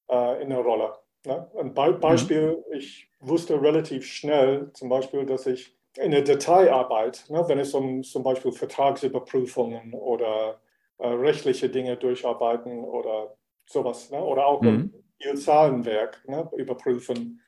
äh, 0.09 0.41
in 0.41 0.49
der 0.49 0.59
Rolle. 0.59 0.93
Ne? 1.25 1.49
Ein 1.58 1.73
Be. 1.73 1.93
Beispiel, 1.93 2.63
mhm. 2.67 2.77
ich 2.77 3.10
wusste 3.19 3.62
relativ 3.62 4.05
schnell 4.05 4.71
zum 4.73 4.89
Beispiel, 4.89 5.25
dass 5.25 5.45
ich 5.45 5.75
in 5.97 6.12
der 6.12 6.21
Detailarbeit, 6.21 7.25
ne, 7.29 7.43
wenn 7.47 7.60
es 7.60 7.73
um 7.73 8.03
zum 8.03 8.23
Beispiel 8.23 8.51
Vertragsüberprüfungen 8.51 9.93
oder 9.93 10.62
äh, 10.97 11.08
rechtliche 11.08 11.69
Dinge 11.69 11.97
durcharbeiten 11.97 12.84
oder 12.84 13.36
sowas, 13.65 14.10
ne, 14.12 14.23
oder 14.23 14.45
auch 14.45 14.62
mhm. 14.62 14.93
ihr 15.19 15.36
Zahlenwerk 15.36 16.23
ne, 16.27 16.49
überprüfen, 16.55 17.41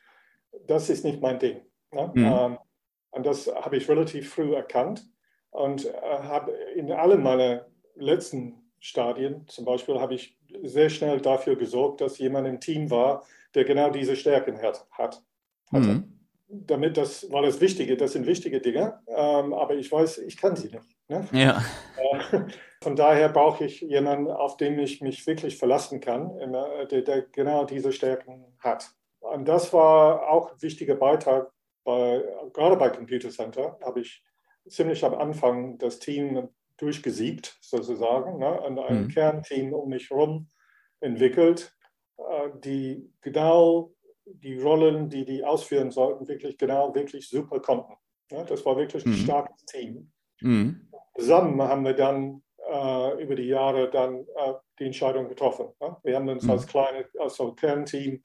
das 0.68 0.90
ist 0.90 1.06
nicht 1.06 1.22
mein 1.22 1.40
Ding. 1.40 1.62
Ne? 1.92 2.12
Mhm. 2.14 2.26
Ähm, 2.26 2.58
und 3.12 3.26
das 3.26 3.48
habe 3.48 3.78
ich 3.78 3.88
relativ 3.88 4.34
früh 4.34 4.54
erkannt 4.54 5.06
und 5.52 5.86
äh, 5.86 5.94
habe 5.94 6.52
in 6.76 6.92
allen 6.92 7.22
meinen 7.22 7.62
letzten 7.96 8.72
Stadien, 8.80 9.48
zum 9.48 9.66
Beispiel, 9.66 10.00
habe 10.00 10.16
ich 10.16 10.38
sehr 10.64 10.90
schnell 10.90 11.22
dafür 11.22 11.56
gesorgt, 11.56 12.02
dass 12.02 12.18
jemand 12.18 12.48
im 12.48 12.60
Team 12.60 12.90
war, 12.90 13.26
der 13.56 13.66
genau 13.66 13.90
diese 13.90 14.16
Stärken 14.16 14.62
hat. 14.62 14.86
hat 14.92 15.22
mhm. 15.72 16.18
Damit 16.48 16.98
das, 16.98 17.32
weil 17.32 17.44
das 17.44 17.62
wichtige, 17.62 17.96
das 17.96 18.12
sind 18.12 18.26
wichtige 18.26 18.60
Dinge, 18.60 19.00
ähm, 19.08 19.54
aber 19.54 19.76
ich 19.76 19.90
weiß, 19.90 20.18
ich 20.20 20.36
kann 20.36 20.58
sie 20.58 20.68
nicht. 20.68 20.98
Ne? 21.08 21.26
Ja. 21.32 21.64
Äh, 21.98 22.40
von 22.84 22.96
daher 22.96 23.30
brauche 23.30 23.66
ich 23.66 23.82
jemanden, 23.82 24.30
auf 24.30 24.58
den 24.58 24.78
ich 24.80 25.02
mich 25.02 25.26
wirklich 25.28 25.58
verlassen 25.58 26.02
kann, 26.02 26.32
der, 26.92 27.04
der 27.04 27.22
genau 27.22 27.64
diese 27.64 27.94
Stärken 27.94 28.44
hat. 28.60 28.92
Und 29.20 29.48
das 29.48 29.72
war 29.72 30.30
auch 30.30 30.52
ein 30.52 30.62
wichtiger 30.62 30.96
Beitrag 30.96 31.52
bei, 31.84 32.24
gerade 32.54 32.76
bei 32.76 32.90
Computer 32.90 33.30
Center 33.30 33.78
habe 33.84 34.02
ich 34.02 34.24
ziemlich 34.68 35.04
am 35.04 35.16
Anfang 35.16 35.78
das 35.78 36.00
Team 36.00 36.50
durchgesiebt, 36.82 37.58
sozusagen, 37.62 38.40
ne, 38.40 38.60
und 38.62 38.80
ein 38.80 39.04
mhm. 39.04 39.08
Kernteam 39.10 39.74
um 39.74 39.90
mich 39.90 40.10
herum 40.10 40.50
entwickelt, 41.00 41.76
äh, 42.18 42.50
die 42.64 43.14
genau 43.22 43.94
die 44.26 44.60
Rollen, 44.60 45.10
die 45.10 45.26
die 45.26 45.44
ausführen 45.44 45.92
sollten, 45.92 46.28
wirklich 46.28 46.58
genau, 46.58 46.94
wirklich 46.96 47.28
super 47.30 47.60
konnten. 47.60 47.94
Ne? 48.32 48.46
Das 48.48 48.66
war 48.66 48.78
wirklich 48.78 49.06
ein 49.06 49.12
mhm. 49.12 49.16
starkes 49.16 49.66
Team. 49.66 50.12
Mhm. 50.42 50.90
Zusammen 51.16 51.62
haben 51.62 51.84
wir 51.84 51.94
dann 51.94 52.42
äh, 52.70 53.24
über 53.24 53.36
die 53.36 53.48
Jahre 53.48 53.90
dann 53.90 54.26
äh, 54.36 54.54
die 54.80 54.86
Entscheidung 54.86 55.28
getroffen. 55.28 55.68
Ne? 55.80 55.98
Wir 56.04 56.16
haben 56.16 56.30
uns 56.30 56.44
mhm. 56.44 56.52
als 56.52 56.68
kleines, 56.68 57.06
also 57.18 57.54
Kernteam 57.54 58.24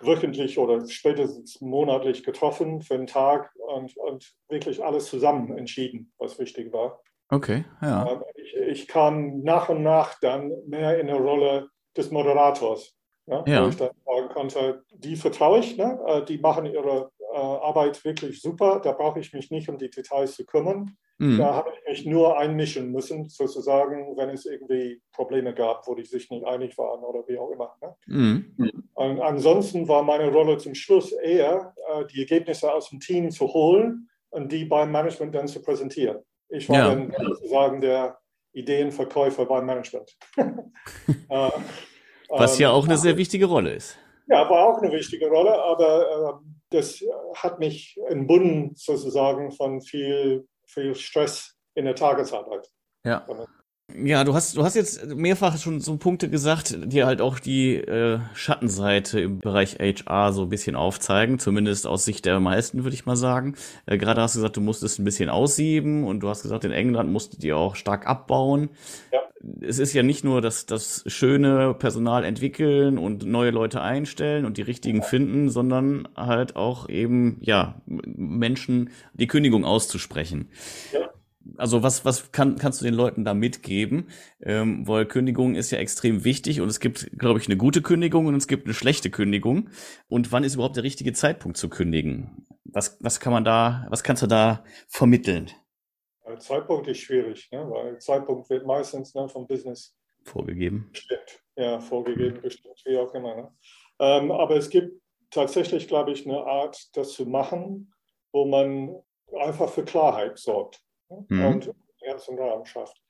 wöchentlich 0.00 0.58
oder 0.58 0.86
spätestens 0.88 1.60
monatlich 1.60 2.22
getroffen 2.22 2.80
für 2.80 2.94
einen 2.94 3.06
Tag 3.06 3.54
und, 3.56 3.96
und 3.98 4.34
wirklich 4.48 4.82
alles 4.82 5.06
zusammen 5.06 5.56
entschieden, 5.56 6.12
was 6.18 6.38
wichtig 6.38 6.72
war. 6.72 7.02
Okay, 7.30 7.64
ja. 7.80 8.20
Ich, 8.34 8.54
ich 8.54 8.88
kam 8.88 9.42
nach 9.42 9.68
und 9.68 9.82
nach 9.82 10.18
dann 10.20 10.52
mehr 10.66 10.98
in 10.98 11.06
der 11.06 11.16
Rolle 11.16 11.68
des 11.96 12.10
Moderators. 12.10 12.96
Ne? 13.26 13.44
Ja. 13.46 13.64
Wo 13.64 13.68
ich 13.68 13.76
dann 13.76 13.90
sagen 14.04 14.28
konnte, 14.30 14.82
die 14.92 15.16
vertraue 15.16 15.60
ich, 15.60 15.76
ne? 15.76 15.98
Äh, 16.06 16.24
die 16.24 16.38
machen 16.38 16.66
ihre 16.66 17.10
äh, 17.32 17.38
Arbeit 17.38 18.04
wirklich 18.04 18.42
super, 18.42 18.80
da 18.82 18.92
brauche 18.92 19.20
ich 19.20 19.32
mich 19.32 19.50
nicht 19.50 19.68
um 19.68 19.78
die 19.78 19.90
Details 19.90 20.34
zu 20.34 20.44
kümmern. 20.44 20.96
Mhm. 21.18 21.38
Da 21.38 21.54
habe 21.54 21.70
ich 21.70 21.88
mich 21.88 22.06
nur 22.06 22.38
einmischen 22.38 22.90
müssen, 22.90 23.28
sozusagen, 23.28 24.16
wenn 24.16 24.30
es 24.30 24.46
irgendwie 24.46 25.00
Probleme 25.12 25.54
gab, 25.54 25.86
wo 25.86 25.94
die 25.94 26.04
sich 26.04 26.30
nicht 26.30 26.44
einig 26.46 26.76
waren 26.78 27.04
oder 27.04 27.22
wie 27.28 27.38
auch 27.38 27.50
immer. 27.50 27.76
Ne? 27.82 27.94
Mhm. 28.06 28.84
Und 28.94 29.20
ansonsten 29.20 29.86
war 29.86 30.02
meine 30.02 30.32
Rolle 30.32 30.56
zum 30.56 30.74
Schluss 30.74 31.12
eher, 31.12 31.74
äh, 31.92 32.06
die 32.06 32.20
Ergebnisse 32.20 32.72
aus 32.72 32.88
dem 32.88 33.00
Team 33.00 33.30
zu 33.30 33.46
holen 33.46 34.08
und 34.30 34.50
die 34.50 34.64
beim 34.64 34.90
Management 34.90 35.34
dann 35.34 35.46
zu 35.46 35.62
präsentieren. 35.62 36.18
Ich 36.50 36.68
war 36.68 36.76
ja. 36.76 36.88
dann 36.88 37.14
sozusagen 37.18 37.80
der 37.80 38.18
Ideenverkäufer 38.52 39.46
beim 39.46 39.66
Management. 39.66 40.16
Äh, 41.28 41.50
Was 42.28 42.58
ja 42.58 42.70
ähm, 42.70 42.74
auch 42.74 42.84
eine 42.84 42.96
sehr 42.96 43.16
wichtige 43.16 43.46
Rolle 43.46 43.72
ist. 43.72 43.98
Ja, 44.28 44.48
war 44.48 44.66
auch 44.66 44.82
eine 44.82 44.92
wichtige 44.92 45.28
Rolle, 45.28 45.60
aber 45.62 46.40
äh, 46.40 46.50
das 46.70 47.02
hat 47.34 47.58
mich 47.58 47.98
entbunden 48.08 48.72
sozusagen 48.76 49.50
von 49.52 49.80
viel, 49.80 50.46
viel 50.66 50.94
Stress 50.94 51.56
in 51.74 51.84
der 51.84 51.94
Tagesarbeit. 51.94 52.68
Ja. 53.04 53.24
Ja, 53.96 54.24
du 54.24 54.34
hast, 54.34 54.56
du 54.56 54.62
hast 54.62 54.74
jetzt 54.74 55.06
mehrfach 55.06 55.58
schon 55.58 55.80
so 55.80 55.96
Punkte 55.96 56.28
gesagt, 56.28 56.76
die 56.84 57.04
halt 57.04 57.20
auch 57.20 57.38
die 57.38 57.76
äh, 57.76 58.18
Schattenseite 58.34 59.20
im 59.20 59.38
Bereich 59.38 59.78
HR 59.78 60.32
so 60.32 60.42
ein 60.42 60.48
bisschen 60.48 60.76
aufzeigen, 60.76 61.38
zumindest 61.38 61.86
aus 61.86 62.04
Sicht 62.04 62.24
der 62.24 62.40
meisten, 62.40 62.84
würde 62.84 62.94
ich 62.94 63.06
mal 63.06 63.16
sagen. 63.16 63.54
Äh, 63.86 63.98
Gerade 63.98 64.22
hast 64.22 64.34
du 64.34 64.38
gesagt, 64.38 64.56
du 64.56 64.60
musstest 64.60 64.98
ein 64.98 65.04
bisschen 65.04 65.28
aussieben 65.28 66.04
und 66.04 66.20
du 66.20 66.28
hast 66.28 66.42
gesagt, 66.42 66.64
in 66.64 66.72
England 66.72 67.10
musstet 67.10 67.42
ihr 67.44 67.56
auch 67.56 67.76
stark 67.76 68.06
abbauen. 68.06 68.70
Ja. 69.12 69.20
Es 69.62 69.78
ist 69.78 69.94
ja 69.94 70.02
nicht 70.02 70.22
nur 70.22 70.42
das, 70.42 70.66
das 70.66 71.02
schöne 71.06 71.72
Personal 71.74 72.24
entwickeln 72.24 72.98
und 72.98 73.24
neue 73.24 73.50
Leute 73.50 73.80
einstellen 73.80 74.44
und 74.44 74.58
die 74.58 74.62
richtigen 74.62 75.02
finden, 75.02 75.48
sondern 75.48 76.08
halt 76.14 76.56
auch 76.56 76.88
eben, 76.90 77.38
ja, 77.40 77.80
Menschen 77.86 78.90
die 79.14 79.26
Kündigung 79.26 79.64
auszusprechen. 79.64 80.50
Ja 80.92 81.09
also 81.60 81.82
was, 81.82 82.04
was 82.04 82.32
kann, 82.32 82.56
kannst 82.56 82.80
du 82.80 82.84
den 82.84 82.94
Leuten 82.94 83.24
da 83.24 83.34
mitgeben? 83.34 84.08
Ähm, 84.40 84.88
weil 84.88 85.06
Kündigung 85.06 85.54
ist 85.54 85.70
ja 85.70 85.78
extrem 85.78 86.24
wichtig 86.24 86.60
und 86.60 86.68
es 86.68 86.80
gibt, 86.80 87.10
glaube 87.18 87.38
ich, 87.38 87.46
eine 87.46 87.56
gute 87.56 87.82
Kündigung 87.82 88.26
und 88.26 88.34
es 88.34 88.48
gibt 88.48 88.66
eine 88.66 88.74
schlechte 88.74 89.10
Kündigung. 89.10 89.70
Und 90.08 90.32
wann 90.32 90.44
ist 90.44 90.54
überhaupt 90.54 90.76
der 90.76 90.84
richtige 90.84 91.12
Zeitpunkt 91.12 91.56
zu 91.56 91.68
kündigen? 91.68 92.46
Was, 92.64 92.96
was 93.00 93.20
kann 93.20 93.32
man 93.32 93.44
da, 93.44 93.86
was 93.90 94.02
kannst 94.02 94.22
du 94.22 94.26
da 94.26 94.64
vermitteln? 94.88 95.50
Zeitpunkt 96.38 96.86
ist 96.86 96.98
schwierig, 96.98 97.50
ne? 97.50 97.68
weil 97.68 97.98
Zeitpunkt 97.98 98.48
wird 98.50 98.64
meistens 98.64 99.14
ne, 99.14 99.28
vom 99.28 99.46
Business 99.46 99.96
vorgegeben. 100.24 100.88
Bestimmt. 100.92 101.42
Ja, 101.56 101.80
vorgegeben, 101.80 102.40
bestimmt, 102.40 102.80
wie 102.84 102.96
auch 102.96 103.12
immer. 103.14 103.34
Ne? 103.34 103.52
Ähm, 103.98 104.30
aber 104.30 104.56
es 104.56 104.70
gibt 104.70 105.00
tatsächlich, 105.30 105.88
glaube 105.88 106.12
ich, 106.12 106.26
eine 106.26 106.38
Art, 106.38 106.96
das 106.96 107.12
zu 107.12 107.26
machen, 107.26 107.92
wo 108.32 108.46
man 108.46 108.96
einfach 109.36 109.68
für 109.68 109.84
Klarheit 109.84 110.38
sorgt 110.38 110.80
mhm. 111.28 111.46
und 111.46 111.74
ganzen 112.00 112.38
Rahmen 112.38 112.66
schafft. 112.66 113.00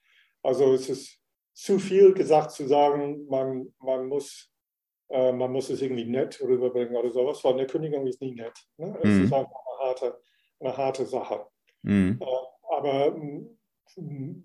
Also 0.42 0.72
es 0.72 0.88
ist 0.88 1.18
zu 1.52 1.78
viel 1.78 2.14
gesagt 2.14 2.52
zu 2.52 2.66
sagen, 2.66 3.26
man, 3.28 3.72
man, 3.80 4.06
muss, 4.06 4.50
äh, 5.08 5.32
man 5.32 5.52
muss 5.52 5.70
es 5.70 5.82
irgendwie 5.82 6.04
nett 6.04 6.40
rüberbringen 6.40 6.96
oder 6.96 7.10
sowas, 7.10 7.42
weil 7.44 7.54
eine 7.54 7.66
Kündigung 7.66 8.06
ist 8.06 8.20
nie 8.20 8.34
nett. 8.34 8.58
Ne? 8.76 8.96
Es 9.02 9.10
mhm. 9.10 9.24
ist 9.24 9.32
einfach 9.32 9.50
eine 9.50 9.88
harte, 9.88 10.20
eine 10.60 10.76
harte 10.76 11.06
Sache. 11.06 11.46
Mhm. 11.82 12.18
Äh, 12.20 12.76
aber 12.76 13.16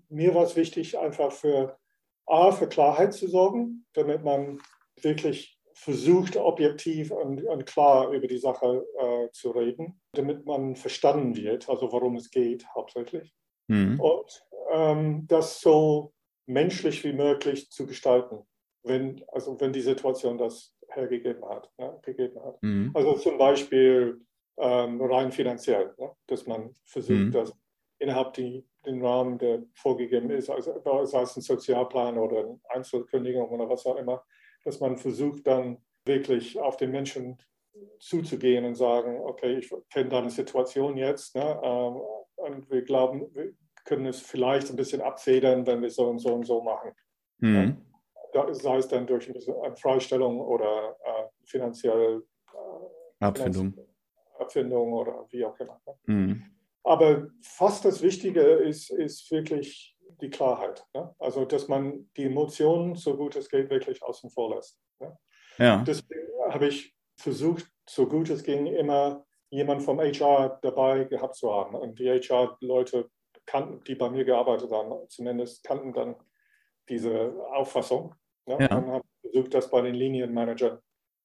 mir 0.08 0.34
war 0.34 0.44
es 0.44 0.56
wichtig, 0.56 0.98
einfach 0.98 1.32
für 1.32 1.78
A, 2.26 2.50
für 2.50 2.68
Klarheit 2.68 3.14
zu 3.14 3.28
sorgen, 3.28 3.86
damit 3.92 4.24
man 4.24 4.60
wirklich 5.00 5.60
versucht, 5.74 6.36
objektiv 6.36 7.12
und, 7.12 7.44
und 7.44 7.66
klar 7.66 8.10
über 8.10 8.26
die 8.26 8.38
Sache 8.38 8.84
äh, 8.98 9.30
zu 9.30 9.50
reden, 9.50 10.00
damit 10.12 10.44
man 10.46 10.74
verstanden 10.74 11.36
wird, 11.36 11.68
also 11.68 11.92
worum 11.92 12.16
es 12.16 12.30
geht 12.30 12.66
hauptsächlich 12.74 13.32
mhm. 13.68 14.00
und 14.00 14.46
ähm, 14.72 15.26
das 15.28 15.60
so 15.60 16.12
menschlich 16.46 17.02
wie 17.04 17.12
möglich 17.12 17.70
zu 17.70 17.86
gestalten, 17.86 18.46
wenn, 18.82 19.24
also 19.32 19.60
wenn 19.60 19.72
die 19.72 19.80
Situation 19.80 20.38
das 20.38 20.74
hergegeben 20.90 21.44
hat. 21.48 21.70
Ne, 21.78 21.98
gegeben 22.02 22.40
hat. 22.42 22.62
Mhm. 22.62 22.90
Also 22.94 23.14
zum 23.14 23.38
Beispiel 23.38 24.20
ähm, 24.58 25.00
rein 25.00 25.32
finanziell, 25.32 25.94
ne, 25.98 26.12
dass 26.26 26.46
man 26.46 26.72
versucht, 26.84 27.18
mhm. 27.18 27.32
das 27.32 27.52
innerhalb 27.98 28.34
die, 28.34 28.64
den 28.84 29.04
Rahmen, 29.04 29.38
der 29.38 29.62
vorgegeben 29.74 30.30
ist, 30.30 30.50
also 30.50 30.80
sei 31.04 31.22
es 31.22 31.36
ein 31.36 31.42
Sozialplan 31.42 32.18
oder 32.18 32.40
eine 32.40 32.60
Einzelkündigung 32.68 33.48
oder 33.48 33.68
was 33.68 33.86
auch 33.86 33.96
immer, 33.96 34.22
dass 34.64 34.80
man 34.80 34.96
versucht 34.98 35.46
dann 35.46 35.78
wirklich 36.04 36.58
auf 36.58 36.76
den 36.76 36.90
Menschen 36.90 37.38
zuzugehen 37.98 38.64
und 38.64 38.74
sagen, 38.74 39.20
okay, 39.20 39.58
ich 39.58 39.72
kenne 39.90 40.08
deine 40.08 40.30
Situation 40.30 40.96
jetzt, 40.96 41.34
ne, 41.34 41.60
ähm, 41.62 42.00
und 42.36 42.70
wir 42.70 42.82
glauben, 42.82 43.34
wir 43.34 43.52
können 43.84 44.06
es 44.06 44.20
vielleicht 44.20 44.70
ein 44.70 44.76
bisschen 44.76 45.00
abfedern, 45.00 45.66
wenn 45.66 45.82
wir 45.82 45.90
so 45.90 46.08
und 46.08 46.18
so 46.18 46.34
und 46.34 46.44
so 46.44 46.60
machen. 46.60 46.92
Mhm. 47.38 47.76
Ja, 48.34 48.52
sei 48.54 48.76
es 48.78 48.88
dann 48.88 49.06
durch 49.06 49.28
eine 49.28 49.76
Freistellung 49.76 50.40
oder 50.40 50.96
äh, 51.04 51.28
finanzielle 51.44 52.22
äh, 52.52 53.24
Abfindung. 53.24 53.74
Abfindung 54.38 54.92
oder 54.92 55.26
wie 55.30 55.44
auch 55.44 55.58
immer. 55.58 55.80
Ne? 55.86 55.94
Mhm. 56.06 56.42
Aber 56.84 57.28
fast 57.42 57.84
das 57.84 58.02
Wichtige 58.02 58.40
ist, 58.40 58.90
ist 58.90 59.30
wirklich 59.30 59.96
die 60.20 60.30
Klarheit. 60.30 60.86
Ne? 60.94 61.14
Also, 61.18 61.44
dass 61.44 61.68
man 61.68 62.10
die 62.16 62.24
Emotionen, 62.24 62.94
so 62.94 63.16
gut 63.16 63.36
es 63.36 63.48
geht, 63.48 63.70
wirklich 63.70 64.02
außen 64.02 64.30
vor 64.30 64.54
lässt. 64.54 64.78
Ne? 65.00 65.16
Ja. 65.58 65.82
Deswegen 65.86 66.28
habe 66.50 66.68
ich 66.68 66.94
versucht, 67.16 67.66
so 67.88 68.06
gut 68.06 68.30
es 68.30 68.42
ging, 68.42 68.66
immer 68.66 69.24
jemand 69.56 69.82
vom 69.82 69.98
HR 69.98 70.58
dabei 70.60 71.04
gehabt 71.04 71.34
zu 71.34 71.52
haben. 71.52 71.74
Und 71.74 71.98
die 71.98 72.10
HR-Leute 72.10 73.10
kannten, 73.46 73.82
die 73.84 73.94
bei 73.94 74.10
mir 74.10 74.24
gearbeitet 74.24 74.70
haben, 74.70 75.08
zumindest 75.08 75.64
kannten 75.64 75.92
dann 75.92 76.16
diese 76.88 77.32
Auffassung. 77.52 78.14
Ne? 78.46 78.58
Ja. 78.60 78.76
Und 78.76 78.86
haben 78.86 79.08
versucht, 79.22 79.54
das 79.54 79.70
bei 79.70 79.80
den 79.80 79.94
Linienmanagern 79.94 80.78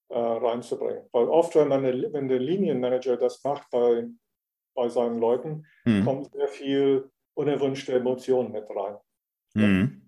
äh, 0.09 0.17
reinzubringen. 0.17 1.03
Weil 1.11 1.27
oft, 1.27 1.55
wenn, 1.55 1.67
man 1.67 1.83
wenn 1.83 2.27
der 2.29 2.39
Linienmanager 2.39 3.17
das 3.17 3.43
macht 3.43 3.69
bei, 3.69 4.07
bei 4.75 4.87
seinen 4.87 5.19
Leuten, 5.19 5.65
mhm. 5.83 6.05
kommt 6.05 6.31
sehr 6.31 6.47
viel 6.47 7.11
unerwünschte 7.33 7.93
Emotionen 7.93 8.51
mit 8.51 8.65
rein. 8.69 8.97
Mhm. 9.55 10.01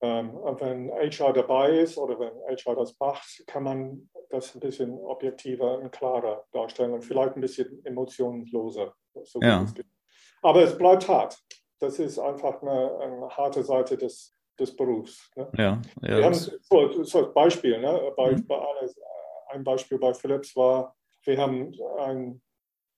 Ähm, 0.00 0.30
und 0.30 0.60
wenn 0.60 0.90
HR 0.90 1.32
dabei 1.34 1.80
ist 1.80 1.98
oder 1.98 2.18
wenn 2.18 2.56
HR 2.56 2.76
das 2.76 2.98
macht, 2.98 3.44
kann 3.46 3.64
man 3.64 4.08
das 4.30 4.54
ein 4.54 4.60
bisschen 4.60 4.98
objektiver 4.98 5.78
und 5.78 5.90
klarer 5.90 6.44
darstellen 6.52 6.92
und 6.92 7.02
vielleicht 7.02 7.36
ein 7.36 7.40
bisschen 7.40 7.84
emotionsloser. 7.84 8.94
So 9.24 9.40
ja. 9.40 9.64
Aber 10.42 10.62
es 10.62 10.76
bleibt 10.76 11.08
hart. 11.08 11.38
Das 11.80 11.98
ist 11.98 12.18
einfach 12.18 12.60
eine, 12.62 12.98
eine 12.98 13.28
harte 13.30 13.62
Seite 13.62 13.96
des, 13.96 14.34
des 14.58 14.74
Berufs. 14.74 15.30
Ne? 15.36 15.48
Ja, 15.56 15.82
ja, 16.02 16.18
wir 16.18 16.24
haben 16.24 16.34
so, 16.34 17.02
so 17.02 17.18
als 17.24 17.32
Beispiel, 17.32 17.80
ne? 17.80 18.12
bei, 18.16 18.32
mhm. 18.32 18.46
bei 18.46 18.58
alles, 18.58 18.98
ein 19.48 19.64
Beispiel 19.64 19.98
bei 19.98 20.12
Philips 20.12 20.54
war, 20.56 20.94
wir 21.24 21.38
haben 21.38 21.72
eine 21.98 22.40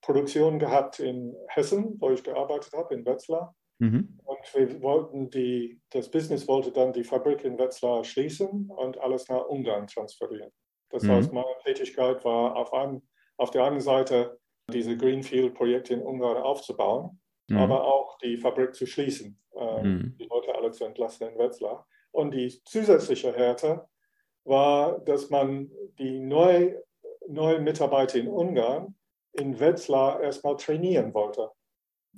Produktion 0.00 0.58
gehabt 0.58 1.00
in 1.00 1.36
Hessen, 1.48 1.96
wo 2.00 2.10
ich 2.10 2.22
gearbeitet 2.22 2.72
habe, 2.72 2.94
in 2.94 3.04
Wetzlar. 3.04 3.54
Mhm. 3.78 4.18
Und 4.24 4.54
wir 4.54 4.82
wollten 4.82 5.30
die, 5.30 5.80
das 5.90 6.10
Business 6.10 6.46
wollte 6.48 6.72
dann 6.72 6.92
die 6.92 7.04
Fabrik 7.04 7.44
in 7.44 7.58
Wetzlar 7.58 8.04
schließen 8.04 8.70
und 8.70 8.98
alles 8.98 9.28
nach 9.28 9.46
Ungarn 9.46 9.86
transferieren. 9.86 10.50
Das 10.90 11.02
mhm. 11.02 11.10
heißt, 11.10 11.32
meine 11.32 11.56
Tätigkeit 11.64 12.24
war 12.24 12.56
auf, 12.56 12.72
einem, 12.72 13.02
auf 13.36 13.50
der 13.50 13.64
einen 13.64 13.80
Seite 13.80 14.38
diese 14.72 14.96
Greenfield-Projekte 14.96 15.94
in 15.94 16.02
Ungarn 16.02 16.36
aufzubauen, 16.36 17.20
mhm. 17.48 17.58
aber 17.58 17.84
auch 17.84 18.18
die 18.18 18.36
Fabrik 18.36 18.74
zu 18.74 18.86
schließen, 18.86 19.38
äh, 19.56 19.82
mhm. 19.82 20.16
die 20.18 20.26
Leute 20.26 20.54
alle 20.54 20.70
zu 20.70 20.84
entlassen 20.84 21.28
in 21.28 21.38
Wetzlar. 21.38 21.86
Und 22.12 22.32
die 22.34 22.62
zusätzliche 22.64 23.32
Härte 23.32 23.86
war, 24.44 24.98
dass 25.00 25.30
man 25.30 25.70
die 25.98 26.18
neuen 26.18 26.76
neue 27.30 27.60
Mitarbeiter 27.60 28.18
in 28.18 28.28
Ungarn 28.28 28.94
in 29.32 29.58
Wetzlar 29.58 30.20
erstmal 30.20 30.56
trainieren 30.56 31.14
wollte. 31.14 31.50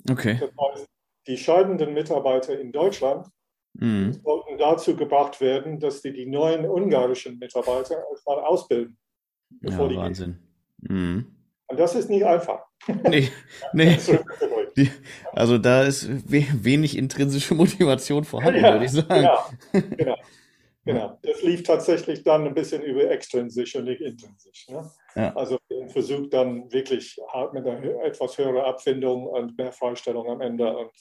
Okay. 0.09 0.37
Das 0.39 0.49
heißt, 0.49 0.87
die 1.27 1.37
scheidenden 1.37 1.93
Mitarbeiter 1.93 2.59
in 2.59 2.71
Deutschland 2.71 3.27
mhm. 3.73 4.13
sollten 4.13 4.57
dazu 4.57 4.95
gebracht 4.95 5.41
werden, 5.41 5.79
dass 5.79 6.01
die 6.01 6.13
die 6.13 6.25
neuen 6.25 6.65
ungarischen 6.65 7.39
Mitarbeiter 7.39 8.03
erstmal 8.11 8.39
ausbilden. 8.39 8.97
Bevor 9.49 9.91
ja, 9.91 9.97
Wahnsinn. 9.97 10.39
Mhm. 10.77 11.25
Und 11.67 11.79
das 11.79 11.95
ist 11.95 12.09
nicht 12.09 12.25
einfach. 12.25 12.65
Nee, 13.09 13.29
nee. 13.73 13.97
Die, 14.75 14.89
also 15.33 15.59
da 15.59 15.83
ist 15.83 16.09
wenig 16.31 16.97
intrinsische 16.97 17.53
Motivation 17.55 18.23
vorhanden, 18.23 18.63
ja, 18.63 18.73
würde 18.73 18.85
ich 18.85 18.91
sagen. 18.91 19.23
Ja, 19.23 19.45
genau. 19.71 20.15
Genau, 20.85 21.17
das 21.21 21.41
lief 21.43 21.63
tatsächlich 21.63 22.23
dann 22.23 22.45
ein 22.45 22.53
bisschen 22.53 22.81
über 22.81 23.09
extrinsisch 23.09 23.75
und 23.75 23.85
nicht 23.85 24.01
intrinsisch. 24.01 24.67
Ne? 24.67 24.91
Ja. 25.15 25.33
Also 25.33 25.57
versucht 25.87 26.33
dann 26.33 26.69
wirklich 26.73 27.17
hart 27.31 27.53
mit 27.53 27.65
einer 27.65 28.03
etwas 28.03 28.37
höheren 28.37 28.57
Abfindung 28.57 29.27
und 29.27 29.57
mehr 29.57 29.71
Freistellung 29.71 30.27
am 30.29 30.41
Ende 30.41 30.75
und 30.75 30.91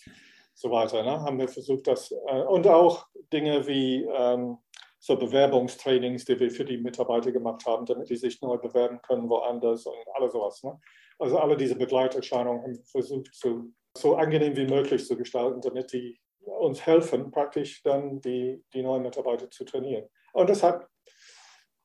so 0.55 0.71
weiter. 0.71 1.03
Ne? 1.03 1.21
Haben 1.21 1.39
wir 1.39 1.49
versucht, 1.49 1.87
das 1.87 2.11
äh, 2.11 2.43
und 2.43 2.67
auch 2.67 3.07
Dinge 3.33 3.67
wie 3.67 4.05
ähm, 4.05 4.59
so 4.99 5.17
Bewerbungstrainings, 5.17 6.25
die 6.25 6.39
wir 6.39 6.51
für 6.51 6.65
die 6.65 6.79
Mitarbeiter 6.79 7.33
gemacht 7.33 7.67
haben, 7.67 7.85
damit 7.87 8.09
die 8.09 8.17
sich 8.17 8.41
neu 8.41 8.57
bewerben 8.59 9.01
können 9.03 9.29
woanders 9.29 9.85
und 9.87 9.97
alles 10.15 10.33
sowas. 10.33 10.63
Ne? 10.63 10.79
Also 11.19 11.39
alle 11.39 11.57
diese 11.57 11.75
Begleiterscheinungen 11.75 12.63
haben 12.63 12.77
wir 12.77 12.85
versucht, 12.85 13.35
zu, 13.35 13.73
so 13.97 14.15
angenehm 14.17 14.57
wie 14.57 14.67
möglich 14.67 15.05
zu 15.05 15.17
gestalten, 15.17 15.61
damit 15.61 15.93
die 15.93 16.21
uns 16.45 16.87
helfen, 16.87 17.31
praktisch 17.31 17.83
dann 17.83 18.21
die, 18.21 18.65
die 18.73 18.83
neuen 18.83 19.03
Mitarbeiter 19.03 19.51
zu 19.51 19.65
trainieren. 19.65 20.09
Und 20.33 20.49
das 20.49 20.63
hat 20.63 20.87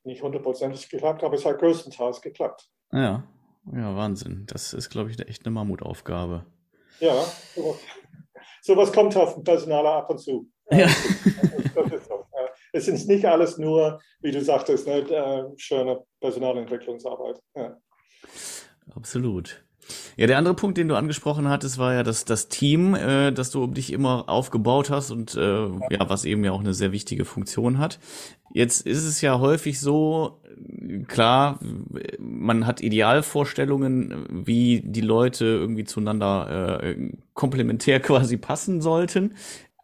nicht 0.03 0.21
hundertprozentig 0.21 0.89
geklappt, 0.89 1.23
aber 1.23 1.35
es 1.35 1.45
hat 1.45 1.59
größtenteils 1.59 2.21
geklappt. 2.21 2.69
Ja, 2.91 3.23
ja, 3.73 3.95
Wahnsinn. 3.95 4.45
Das 4.47 4.73
ist, 4.73 4.89
glaube 4.89 5.11
ich, 5.11 5.19
echt 5.19 5.45
eine 5.45 5.53
Mammutaufgabe. 5.53 6.45
Ja, 6.99 7.25
sowas, 8.67 8.93
kommt 8.93 9.17
auf 9.17 9.43
Personaler 9.43 9.93
ab 9.93 10.09
und 10.09 10.19
zu. 10.19 10.47
Ja. 10.69 10.87
Das 11.75 11.91
ist 11.91 12.07
so. 12.07 12.25
Es 12.73 12.87
ist 12.87 13.07
nicht 13.07 13.25
alles 13.25 13.57
nur, 13.57 13.99
wie 14.21 14.31
du 14.31 14.41
sagtest, 14.41 14.85
ne, 14.87 14.99
äh, 14.99 15.43
schöne 15.57 16.03
Personalentwicklungsarbeit. 16.19 17.41
Ja. 17.55 17.77
Absolut. 18.93 19.65
Ja, 20.17 20.25
der 20.25 20.39
andere 20.39 20.55
Punkt, 20.55 20.79
den 20.79 20.87
du 20.87 20.95
angesprochen 20.95 21.47
hattest, 21.47 21.77
war 21.77 21.93
ja 21.93 22.01
das, 22.01 22.25
das 22.25 22.49
Team, 22.49 22.95
äh, 22.95 23.31
das 23.31 23.51
du 23.51 23.63
um 23.63 23.73
dich 23.75 23.93
immer 23.93 24.27
aufgebaut 24.27 24.89
hast 24.89 25.11
und 25.11 25.35
äh, 25.35 25.67
ja, 25.91 26.09
was 26.09 26.25
eben 26.25 26.43
ja 26.43 26.51
auch 26.51 26.59
eine 26.59 26.73
sehr 26.73 26.91
wichtige 26.91 27.23
Funktion 27.23 27.77
hat. 27.77 27.99
Jetzt 28.51 28.87
ist 28.87 29.05
es 29.05 29.21
ja 29.21 29.39
häufig 29.39 29.79
so, 29.79 30.41
klar, 31.07 31.59
man 32.19 32.65
hat 32.65 32.81
Idealvorstellungen, 32.81 34.25
wie 34.31 34.81
die 34.83 35.01
Leute 35.01 35.45
irgendwie 35.45 35.83
zueinander 35.83 36.81
äh, 36.81 37.11
komplementär 37.35 37.99
quasi 38.01 38.37
passen 38.37 38.81
sollten. 38.81 39.35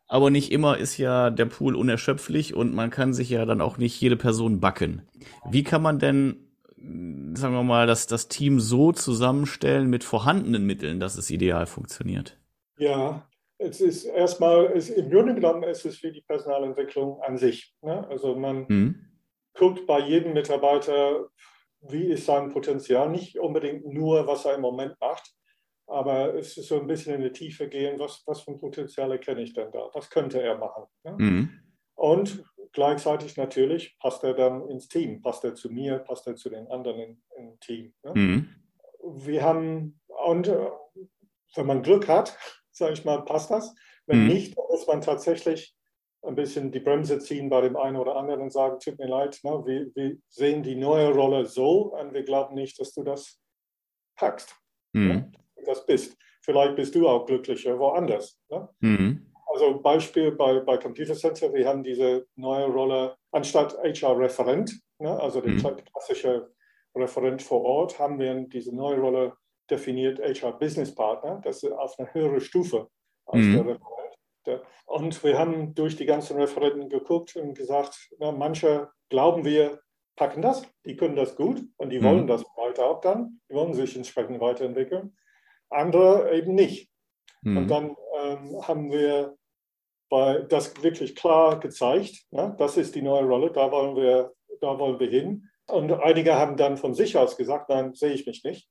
Aber 0.08 0.32
nicht 0.32 0.52
immer 0.52 0.78
ist 0.78 0.98
ja 0.98 1.30
der 1.30 1.46
Pool 1.46 1.76
unerschöpflich 1.76 2.56
und 2.56 2.74
man 2.74 2.90
kann 2.90 3.14
sich 3.14 3.30
ja 3.30 3.46
dann 3.46 3.62
auch 3.62 3.78
nicht 3.78 4.00
jede 4.02 4.18
Person 4.18 4.60
backen. 4.60 5.04
Wie 5.50 5.64
kann 5.64 5.82
man 5.82 6.00
denn 6.00 6.38
sagen 6.84 7.54
wir 7.54 7.64
mal, 7.64 7.88
dass 7.88 8.08
das 8.08 8.28
Team 8.28 8.60
so 8.60 8.92
zusammenstellen 8.92 9.90
mit 9.90 10.04
vorhandenen 10.04 10.66
Mitteln, 10.66 11.00
dass 11.00 11.18
es 11.18 11.30
ideal 11.30 11.66
funktioniert? 11.66 12.38
Ja, 12.78 13.28
es 13.58 13.80
ist 13.80 14.06
erstmal, 14.06 14.66
es, 14.76 14.90
im 14.90 15.10
Grunde 15.10 15.36
genommen 15.36 15.64
ist 15.64 15.86
es 15.86 16.04
wie 16.04 16.12
die 16.12 16.22
Personalentwicklung 16.22 17.22
an 17.22 17.38
sich. 17.38 17.74
Ne? 17.82 18.06
Also 18.10 18.36
man 18.36 18.66
mhm. 18.68 19.06
guckt 19.54 19.88
bei 19.88 20.00
jedem 20.00 20.34
Mitarbeiter, 20.34 21.28
wie 21.82 22.06
ist 22.06 22.26
sein 22.26 22.50
Potenzial, 22.50 23.10
nicht 23.10 23.40
unbedingt 23.40 23.86
nur, 23.86 24.28
was 24.28 24.46
er 24.46 24.56
im 24.56 24.62
Moment 24.62 24.96
macht, 25.00 25.34
aber 25.88 26.36
es 26.36 26.58
ist 26.58 26.68
so 26.68 26.80
ein 26.80 26.88
bisschen 26.88 27.16
in 27.16 27.22
die 27.22 27.32
Tiefe 27.32 27.68
gehen, 27.68 28.00
was, 28.00 28.24
was 28.26 28.42
für 28.42 28.58
Potenziale 28.58 29.20
kenne 29.20 29.42
ich 29.42 29.54
denn 29.54 29.72
da, 29.72 29.90
was 29.94 30.10
könnte 30.10 30.42
er 30.42 30.58
machen. 30.58 30.84
Ne? 31.04 31.16
Mhm. 31.18 31.60
Und 31.96 32.44
gleichzeitig 32.74 33.38
natürlich 33.38 33.98
passt 34.00 34.24
er 34.24 34.34
dann 34.34 34.68
ins 34.70 34.88
Team, 34.88 35.22
passt 35.22 35.44
er 35.44 35.56
zu 35.56 35.70
mir, 35.70 36.00
passt 36.00 36.28
er 36.28 36.36
zu 36.36 36.50
den 36.50 36.68
anderen 36.68 37.24
im, 37.38 37.60
Team. 37.60 37.94
Ne? 38.04 38.12
Mhm. 38.16 38.50
Wir 39.26 39.44
haben, 39.44 40.00
und 40.26 40.48
äh, 40.48 40.70
wenn 41.56 41.68
man 41.68 41.84
Glück 41.84 42.08
hat, 42.08 42.38
sage 42.72 42.94
ich 42.94 43.06
mal, 43.06 43.24
passt 43.24 43.52
das. 43.52 43.74
Wenn 44.06 44.24
mhm. 44.24 44.28
nicht, 44.28 44.58
muss 44.58 44.88
man 44.88 45.02
tatsächlich 45.02 45.76
ein 46.24 46.36
bisschen 46.36 46.72
die 46.72 46.80
Bremse 46.80 47.20
ziehen 47.20 47.50
bei 47.50 47.62
dem 47.62 47.76
einen 47.76 47.98
oder 47.98 48.16
anderen 48.16 48.42
und 48.42 48.52
sagen, 48.52 48.80
tut 48.80 48.98
mir 48.98 49.08
leid, 49.08 49.40
ne, 49.44 49.62
wir, 49.66 49.92
wir, 49.94 50.18
sehen 50.30 50.64
die 50.64 50.76
neue 50.76 51.12
Rolle 51.14 51.46
so 51.46 51.94
und 51.94 52.14
wir 52.14 52.24
glauben 52.24 52.56
nicht, 52.56 52.80
dass 52.80 52.94
du 52.94 53.04
das 53.04 53.40
packst. 54.16 54.56
Mhm. 54.94 55.08
Ne? 55.08 55.32
Das 55.66 55.86
bist. 55.86 56.18
Vielleicht 56.42 56.76
bist 56.76 56.96
du 56.96 57.08
auch 57.08 57.26
glücklicher 57.26 57.78
woanders. 57.78 58.40
Ne? 58.50 58.70
Mhm. 58.80 59.33
Also 59.48 59.80
Beispiel 59.80 60.32
bei, 60.32 60.60
bei 60.60 60.78
Computer 60.78 61.14
Center, 61.14 61.54
wir 61.54 61.68
haben 61.68 61.84
diese 61.84 62.26
neue 62.36 62.66
Rolle, 62.66 63.16
anstatt 63.32 63.78
HR-Referent, 63.84 64.80
ne, 65.00 65.20
also 65.20 65.42
der 65.42 65.52
mhm. 65.52 65.78
klassische 65.92 66.52
Referent 66.96 67.42
vor 67.42 67.62
Ort, 67.62 68.00
haben 68.00 68.20
wir 68.20 68.34
diese 68.48 68.76
neue 68.76 69.00
Rolle 69.00 69.34
definiert, 69.70 70.20
HR-Business 70.20 70.94
Partner, 70.94 71.42
das 71.44 71.64
ist 71.64 71.72
auf 71.72 71.98
eine 71.98 72.14
höhere 72.14 72.42
Stufe 72.42 72.88
als 73.26 73.42
mhm. 73.42 73.54
der 73.54 73.66
Referent. 73.66 73.94
Und 74.86 75.24
wir 75.24 75.40
haben 75.40 75.74
durch 75.74 75.96
die 75.96 76.06
ganzen 76.06 76.38
Referenten 76.38 76.90
geguckt 76.90 77.36
und 77.36 77.56
gesagt, 77.56 78.10
na, 78.20 78.32
manche 78.32 78.90
glauben 79.10 79.46
wir, 79.46 79.80
packen 80.16 80.42
das, 80.42 80.64
die 80.86 80.96
können 80.96 81.16
das 81.16 81.36
gut 81.36 81.64
und 81.78 81.90
die 81.90 82.00
mhm. 82.00 82.04
wollen 82.04 82.28
das 82.28 82.44
weiter 82.56 82.86
auch 82.86 83.02
dann, 83.02 83.40
die 83.50 83.56
wollen 83.56 83.74
sich 83.74 83.96
entsprechend 83.96 84.40
weiterentwickeln. 84.40 85.16
Andere 85.70 86.36
eben 86.36 86.54
nicht. 86.54 86.93
Mhm. 87.44 87.58
Und 87.58 87.68
dann 87.68 87.96
ähm, 88.22 88.68
haben 88.68 88.92
wir 88.92 89.38
weil 90.14 90.44
das 90.44 90.84
wirklich 90.84 91.16
klar 91.16 91.60
gezeigt, 91.60 92.28
ne? 92.30 92.56
das 92.60 92.78
ist 92.78 92.94
die 92.94 93.02
neue 93.02 93.24
Rolle, 93.24 93.52
da 93.52 93.72
wollen, 93.72 93.96
wir, 93.96 94.32
da 94.62 94.78
wollen 94.78 95.00
wir 95.00 95.10
hin. 95.10 95.50
Und 95.66 95.92
einige 95.92 96.36
haben 96.36 96.56
dann 96.56 96.78
von 96.78 96.94
sich 96.94 97.18
aus 97.18 97.36
gesagt, 97.36 97.70
nein, 97.70 97.96
sehe 97.96 98.12
ich 98.12 98.28
mich 98.28 98.44
nicht. 98.44 98.70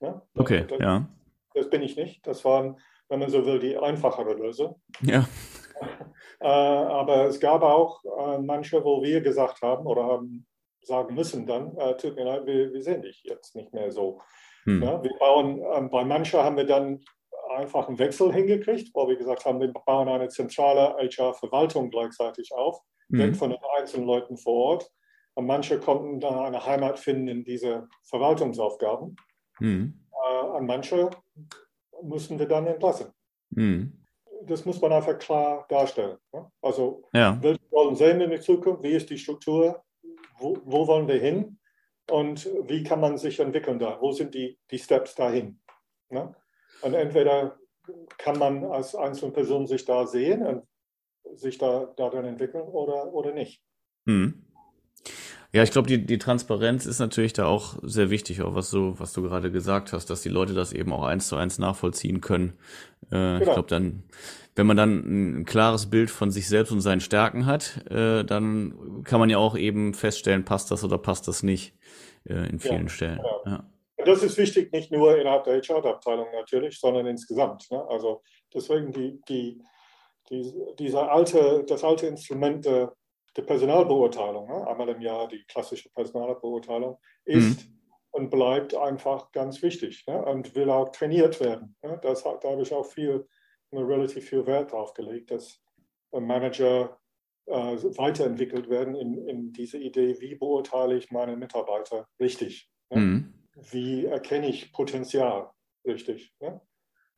Ne? 0.00 0.20
Okay, 0.36 0.66
das, 0.68 0.78
ja. 0.80 1.08
Das 1.54 1.70
bin 1.70 1.80
ich 1.80 1.96
nicht. 1.96 2.26
Das 2.26 2.44
waren, 2.44 2.78
wenn 3.08 3.20
man 3.20 3.30
so 3.30 3.46
will, 3.46 3.58
die 3.58 3.78
einfachere 3.78 4.34
Lösung. 4.34 4.80
Ja. 5.00 5.26
Äh, 6.38 6.48
aber 6.48 7.26
es 7.26 7.38
gab 7.38 7.62
auch 7.62 8.02
äh, 8.04 8.38
manche, 8.38 8.84
wo 8.84 9.00
wir 9.00 9.20
gesagt 9.20 9.62
haben 9.62 9.86
oder 9.86 10.02
haben 10.02 10.44
sagen 10.80 11.14
müssen 11.14 11.46
dann, 11.46 11.76
äh, 11.76 11.96
tut 11.96 12.16
mir 12.16 12.24
leid, 12.24 12.46
wir, 12.46 12.72
wir 12.72 12.82
sehen 12.82 13.02
dich 13.02 13.22
jetzt 13.22 13.54
nicht 13.54 13.72
mehr 13.72 13.92
so. 13.92 14.20
Hm. 14.64 14.82
Ja, 14.82 15.00
wir 15.04 15.12
bauen, 15.20 15.62
ähm, 15.72 15.88
bei 15.88 16.04
manchen 16.04 16.40
haben 16.40 16.56
wir 16.56 16.66
dann 16.66 17.00
einfach 17.56 17.88
einen 17.88 17.98
Wechsel 17.98 18.32
hingekriegt, 18.32 18.90
wo 18.94 19.08
wir 19.08 19.16
gesagt 19.16 19.44
haben, 19.44 19.60
wir 19.60 19.72
bauen 19.72 20.08
eine 20.08 20.28
zentrale 20.28 20.96
HR-Verwaltung 20.96 21.90
gleichzeitig 21.90 22.52
auf, 22.54 22.80
mhm. 23.08 23.18
weg 23.18 23.36
von 23.36 23.50
den 23.50 23.58
einzelnen 23.78 24.06
Leuten 24.06 24.36
vor 24.36 24.54
Ort. 24.54 24.90
Und 25.34 25.46
manche 25.46 25.78
konnten 25.78 26.20
dann 26.20 26.38
eine 26.38 26.64
Heimat 26.64 26.98
finden 26.98 27.28
in 27.28 27.44
diese 27.44 27.88
Verwaltungsaufgaben. 28.04 29.16
Mhm. 29.60 30.00
Äh, 30.12 30.46
und 30.46 30.66
manche 30.66 31.10
mussten 32.02 32.38
wir 32.38 32.46
dann 32.46 32.66
entlassen. 32.66 33.12
Mhm. 33.50 33.98
Das 34.44 34.64
muss 34.64 34.80
man 34.80 34.92
einfach 34.92 35.18
klar 35.18 35.64
darstellen. 35.68 36.18
Ne? 36.32 36.50
Also, 36.60 37.04
ja. 37.12 37.40
wir 37.40 37.56
wollen 37.70 37.94
sehen 37.94 38.20
in 38.20 38.30
der 38.30 38.40
Zukunft, 38.40 38.82
wie 38.82 38.92
ist 38.92 39.08
die 39.08 39.18
Struktur, 39.18 39.82
wo, 40.38 40.58
wo 40.64 40.86
wollen 40.86 41.06
wir 41.06 41.20
hin 41.20 41.58
und 42.10 42.48
wie 42.64 42.82
kann 42.82 43.00
man 43.00 43.16
sich 43.16 43.38
entwickeln 43.38 43.78
da? 43.78 44.00
Wo 44.00 44.10
sind 44.10 44.34
die, 44.34 44.58
die 44.70 44.78
Steps 44.78 45.14
dahin? 45.14 45.60
Ne? 46.10 46.34
Und 46.82 46.94
entweder 46.94 47.58
kann 48.18 48.38
man 48.38 48.64
als 48.64 48.94
einzelne 48.94 49.32
Person 49.32 49.66
sich 49.66 49.84
da 49.84 50.06
sehen 50.06 50.44
und 50.44 50.62
sich 51.38 51.58
da 51.58 51.92
darin 51.96 52.24
entwickeln 52.24 52.62
oder, 52.62 53.12
oder 53.12 53.32
nicht. 53.32 53.62
Hm. 54.06 54.44
Ja, 55.54 55.62
ich 55.62 55.70
glaube, 55.70 55.86
die, 55.86 56.06
die 56.06 56.18
Transparenz 56.18 56.86
ist 56.86 56.98
natürlich 56.98 57.34
da 57.34 57.44
auch 57.44 57.76
sehr 57.82 58.08
wichtig, 58.08 58.40
auch 58.40 58.54
was 58.54 58.70
du, 58.70 58.98
was 58.98 59.12
du 59.12 59.22
gerade 59.22 59.52
gesagt 59.52 59.92
hast, 59.92 60.08
dass 60.08 60.22
die 60.22 60.30
Leute 60.30 60.54
das 60.54 60.72
eben 60.72 60.92
auch 60.92 61.04
eins 61.04 61.28
zu 61.28 61.36
eins 61.36 61.58
nachvollziehen 61.58 62.22
können. 62.22 62.54
Äh, 63.06 63.10
genau. 63.10 63.38
Ich 63.38 63.52
glaube, 63.52 63.68
dann, 63.68 64.02
wenn 64.56 64.66
man 64.66 64.78
dann 64.78 65.40
ein 65.40 65.44
klares 65.44 65.90
Bild 65.90 66.10
von 66.10 66.30
sich 66.30 66.48
selbst 66.48 66.72
und 66.72 66.80
seinen 66.80 67.02
Stärken 67.02 67.44
hat, 67.44 67.84
äh, 67.90 68.24
dann 68.24 69.02
kann 69.04 69.20
man 69.20 69.28
ja 69.28 69.36
auch 69.36 69.54
eben 69.56 69.92
feststellen, 69.92 70.46
passt 70.46 70.70
das 70.70 70.84
oder 70.84 70.96
passt 70.96 71.28
das 71.28 71.42
nicht 71.42 71.74
äh, 72.24 72.48
in 72.48 72.58
vielen 72.58 72.84
ja, 72.84 72.88
Stellen. 72.88 73.16
Genau. 73.18 73.42
Ja. 73.44 73.71
Das 74.04 74.22
ist 74.22 74.38
wichtig, 74.38 74.72
nicht 74.72 74.90
nur 74.90 75.18
innerhalb 75.18 75.44
der 75.44 75.60
HR-Abteilung 75.60 76.28
natürlich, 76.32 76.78
sondern 76.78 77.06
insgesamt. 77.06 77.70
Ne? 77.70 77.84
Also 77.88 78.22
deswegen 78.52 78.92
die, 78.92 79.20
die, 79.28 79.62
die, 80.30 80.52
dieser 80.78 81.10
alte, 81.10 81.64
das 81.66 81.84
alte 81.84 82.06
Instrument 82.06 82.64
der, 82.64 82.94
der 83.36 83.42
Personalbeurteilung, 83.42 84.48
ne? 84.48 84.66
einmal 84.66 84.88
im 84.90 85.00
Jahr 85.00 85.28
die 85.28 85.44
klassische 85.44 85.90
Personalbeurteilung, 85.90 86.98
ist 87.24 87.68
mhm. 87.68 87.78
und 88.10 88.30
bleibt 88.30 88.74
einfach 88.74 89.32
ganz 89.32 89.62
wichtig 89.62 90.04
ne? 90.06 90.22
und 90.24 90.54
will 90.54 90.70
auch 90.70 90.90
trainiert 90.90 91.40
werden. 91.40 91.76
Ne? 91.82 91.98
Das, 92.02 92.22
da 92.22 92.50
habe 92.50 92.62
ich 92.62 92.72
auch 92.72 92.86
viel, 92.86 93.26
relativ 93.72 94.28
viel 94.28 94.46
Wert 94.46 94.72
drauf 94.72 94.94
gelegt, 94.94 95.30
dass 95.30 95.60
Manager 96.12 96.98
äh, 97.46 97.52
weiterentwickelt 97.52 98.68
werden 98.68 98.94
in, 98.94 99.26
in 99.26 99.52
diese 99.52 99.78
Idee, 99.78 100.20
wie 100.20 100.34
beurteile 100.34 100.96
ich 100.96 101.10
meine 101.10 101.36
Mitarbeiter 101.36 102.06
richtig. 102.20 102.70
Ne? 102.90 103.00
Mhm 103.00 103.41
wie 103.54 104.06
erkenne 104.06 104.48
ich 104.48 104.72
Potenzial 104.72 105.50
richtig? 105.84 106.34
Ne? 106.40 106.60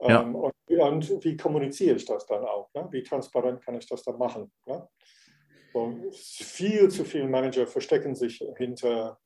Ja. 0.00 0.22
Ähm, 0.22 0.34
und, 0.34 0.52
und, 0.68 1.24
wie 1.24 1.36
kommuniziere 1.36 1.96
ich 1.96 2.04
das 2.04 2.26
dann 2.26 2.44
auch? 2.44 2.72
Ne? 2.74 2.88
Wie 2.90 3.02
transparent 3.02 3.62
kann 3.62 3.76
ich 3.76 3.86
das 3.86 4.02
dann 4.02 4.18
machen? 4.18 4.52
Ne? 4.66 4.88
Viel 6.12 6.88
zu 6.88 7.04
viele 7.04 7.26
Manager 7.26 7.66
verstecken 7.66 8.14
sich 8.14 8.44
hinter 8.56 9.18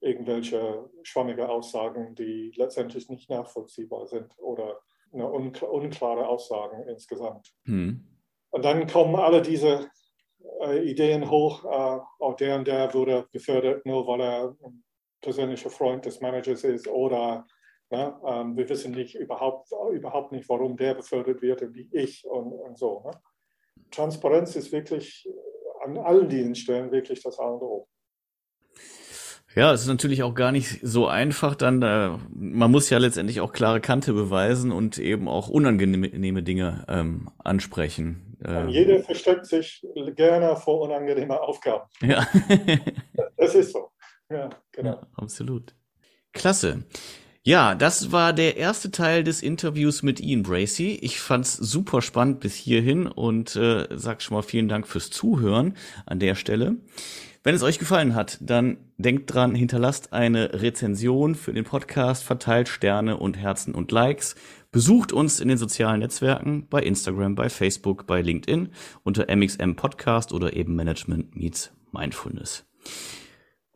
irgendwelche 0.00 0.90
schwammige 1.02 1.48
Aussagen, 1.48 2.14
die 2.14 2.52
letztendlich 2.56 3.08
nicht 3.08 3.30
nachvollziehbar 3.30 4.06
sind 4.06 4.38
oder 4.38 4.80
eine 5.12 5.30
unklare 5.30 6.28
Aussagen 6.28 6.86
insgesamt. 6.88 7.54
Hm. 7.64 8.06
Und 8.50 8.64
dann 8.64 8.86
kommen 8.86 9.16
alle 9.16 9.40
diese 9.40 9.88
äh, 10.60 10.78
Ideen 10.88 11.30
hoch, 11.30 11.64
äh, 11.64 12.00
auch 12.20 12.36
der 12.36 12.56
und 12.56 12.68
der 12.68 12.92
wurde 12.92 13.26
gefördert, 13.32 13.86
nur 13.86 14.06
weil 14.06 14.20
er 14.20 14.56
persönlicher 15.24 15.70
Freund 15.70 16.04
des 16.04 16.20
Managers 16.20 16.62
ist 16.64 16.86
oder 16.86 17.46
ne, 17.90 18.16
ähm, 18.26 18.56
wir 18.56 18.68
wissen 18.68 18.92
nicht 18.92 19.14
überhaupt, 19.16 19.70
überhaupt 19.92 20.32
nicht, 20.32 20.48
warum 20.48 20.76
der 20.76 20.94
befördert 20.94 21.42
wird 21.42 21.62
und 21.62 21.74
wie 21.74 21.88
ich 21.92 22.24
und, 22.26 22.52
und 22.52 22.78
so. 22.78 23.02
Ne? 23.04 23.10
Transparenz 23.90 24.54
ist 24.54 24.70
wirklich 24.70 25.28
an 25.82 25.98
allen 25.98 26.28
diesen 26.28 26.54
Stellen 26.54 26.92
wirklich 26.92 27.22
das 27.22 27.38
A 27.38 27.46
und 27.46 27.62
O. 27.62 27.88
Ja, 29.54 29.72
es 29.72 29.82
ist 29.82 29.86
natürlich 29.86 30.24
auch 30.24 30.34
gar 30.34 30.50
nicht 30.50 30.80
so 30.82 31.06
einfach 31.06 31.54
dann, 31.54 31.80
äh, 31.80 32.10
man 32.34 32.70
muss 32.72 32.90
ja 32.90 32.98
letztendlich 32.98 33.40
auch 33.40 33.52
klare 33.52 33.80
Kante 33.80 34.12
beweisen 34.12 34.72
und 34.72 34.98
eben 34.98 35.28
auch 35.28 35.48
unangenehme 35.48 36.42
Dinge 36.42 36.84
ähm, 36.88 37.30
ansprechen. 37.38 38.36
Ähm. 38.44 38.68
Jeder 38.68 39.00
versteckt 39.04 39.46
sich 39.46 39.86
gerne 40.16 40.56
vor 40.56 40.80
unangenehmer 40.80 41.40
Aufgaben. 41.40 41.88
Ja. 42.02 42.26
das 43.36 43.54
ist 43.54 43.72
so. 43.72 43.90
Ja, 44.30 44.50
genau. 44.72 44.90
Ja, 44.90 45.06
absolut. 45.16 45.74
Klasse. 46.32 46.84
Ja, 47.46 47.74
das 47.74 48.10
war 48.10 48.32
der 48.32 48.56
erste 48.56 48.90
Teil 48.90 49.22
des 49.22 49.42
Interviews 49.42 50.02
mit 50.02 50.18
Ian 50.18 50.42
Bracey. 50.42 50.98
Ich 51.02 51.20
fand's 51.20 51.54
super 51.54 52.00
spannend 52.00 52.40
bis 52.40 52.54
hierhin 52.54 53.06
und 53.06 53.54
äh, 53.54 53.86
sag 53.90 54.22
schon 54.22 54.36
mal 54.36 54.42
vielen 54.42 54.68
Dank 54.68 54.86
fürs 54.88 55.10
Zuhören 55.10 55.74
an 56.06 56.20
der 56.20 56.36
Stelle. 56.36 56.76
Wenn 57.42 57.54
es 57.54 57.62
euch 57.62 57.78
gefallen 57.78 58.14
hat, 58.14 58.38
dann 58.40 58.78
denkt 58.96 59.34
dran, 59.34 59.54
hinterlasst 59.54 60.14
eine 60.14 60.62
Rezension 60.62 61.34
für 61.34 61.52
den 61.52 61.64
Podcast, 61.64 62.24
verteilt 62.24 62.68
Sterne 62.68 63.18
und 63.18 63.36
Herzen 63.36 63.74
und 63.74 63.92
Likes. 63.92 64.36
Besucht 64.72 65.12
uns 65.12 65.38
in 65.38 65.48
den 65.48 65.58
sozialen 65.58 66.00
Netzwerken 66.00 66.66
bei 66.70 66.80
Instagram, 66.80 67.34
bei 67.34 67.50
Facebook, 67.50 68.06
bei 68.06 68.22
LinkedIn 68.22 68.70
unter 69.02 69.26
MXM 69.36 69.74
Podcast 69.74 70.32
oder 70.32 70.54
eben 70.54 70.74
Management 70.74 71.36
Meets 71.36 71.72
Mindfulness. 71.92 72.64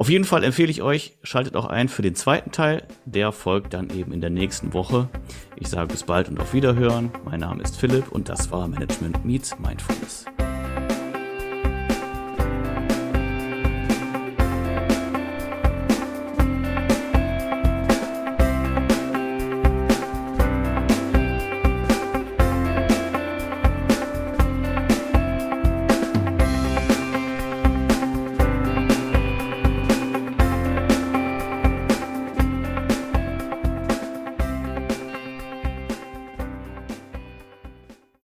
Auf 0.01 0.09
jeden 0.09 0.25
Fall 0.25 0.45
empfehle 0.45 0.71
ich 0.71 0.81
euch, 0.81 1.19
schaltet 1.25 1.57
auch 1.57 1.65
ein 1.65 1.89
für 1.89 2.03
den 2.03 2.15
zweiten 2.15 2.53
Teil. 2.53 2.85
Der 3.05 3.33
folgt 3.33 3.75
dann 3.75 3.91
eben 3.91 4.13
in 4.13 4.21
der 4.21 4.31
nächsten 4.31 4.73
Woche. 4.73 5.09
Ich 5.57 5.67
sage 5.67 5.89
bis 5.89 6.05
bald 6.05 6.29
und 6.29 6.39
auf 6.41 6.55
Wiederhören. 6.55 7.11
Mein 7.25 7.41
Name 7.41 7.65
ist 7.65 7.77
Philipp 7.77 8.13
und 8.13 8.29
das 8.29 8.53
war 8.53 8.69
Management 8.69 9.25
Meets 9.25 9.59
Mindfulness. 9.59 10.25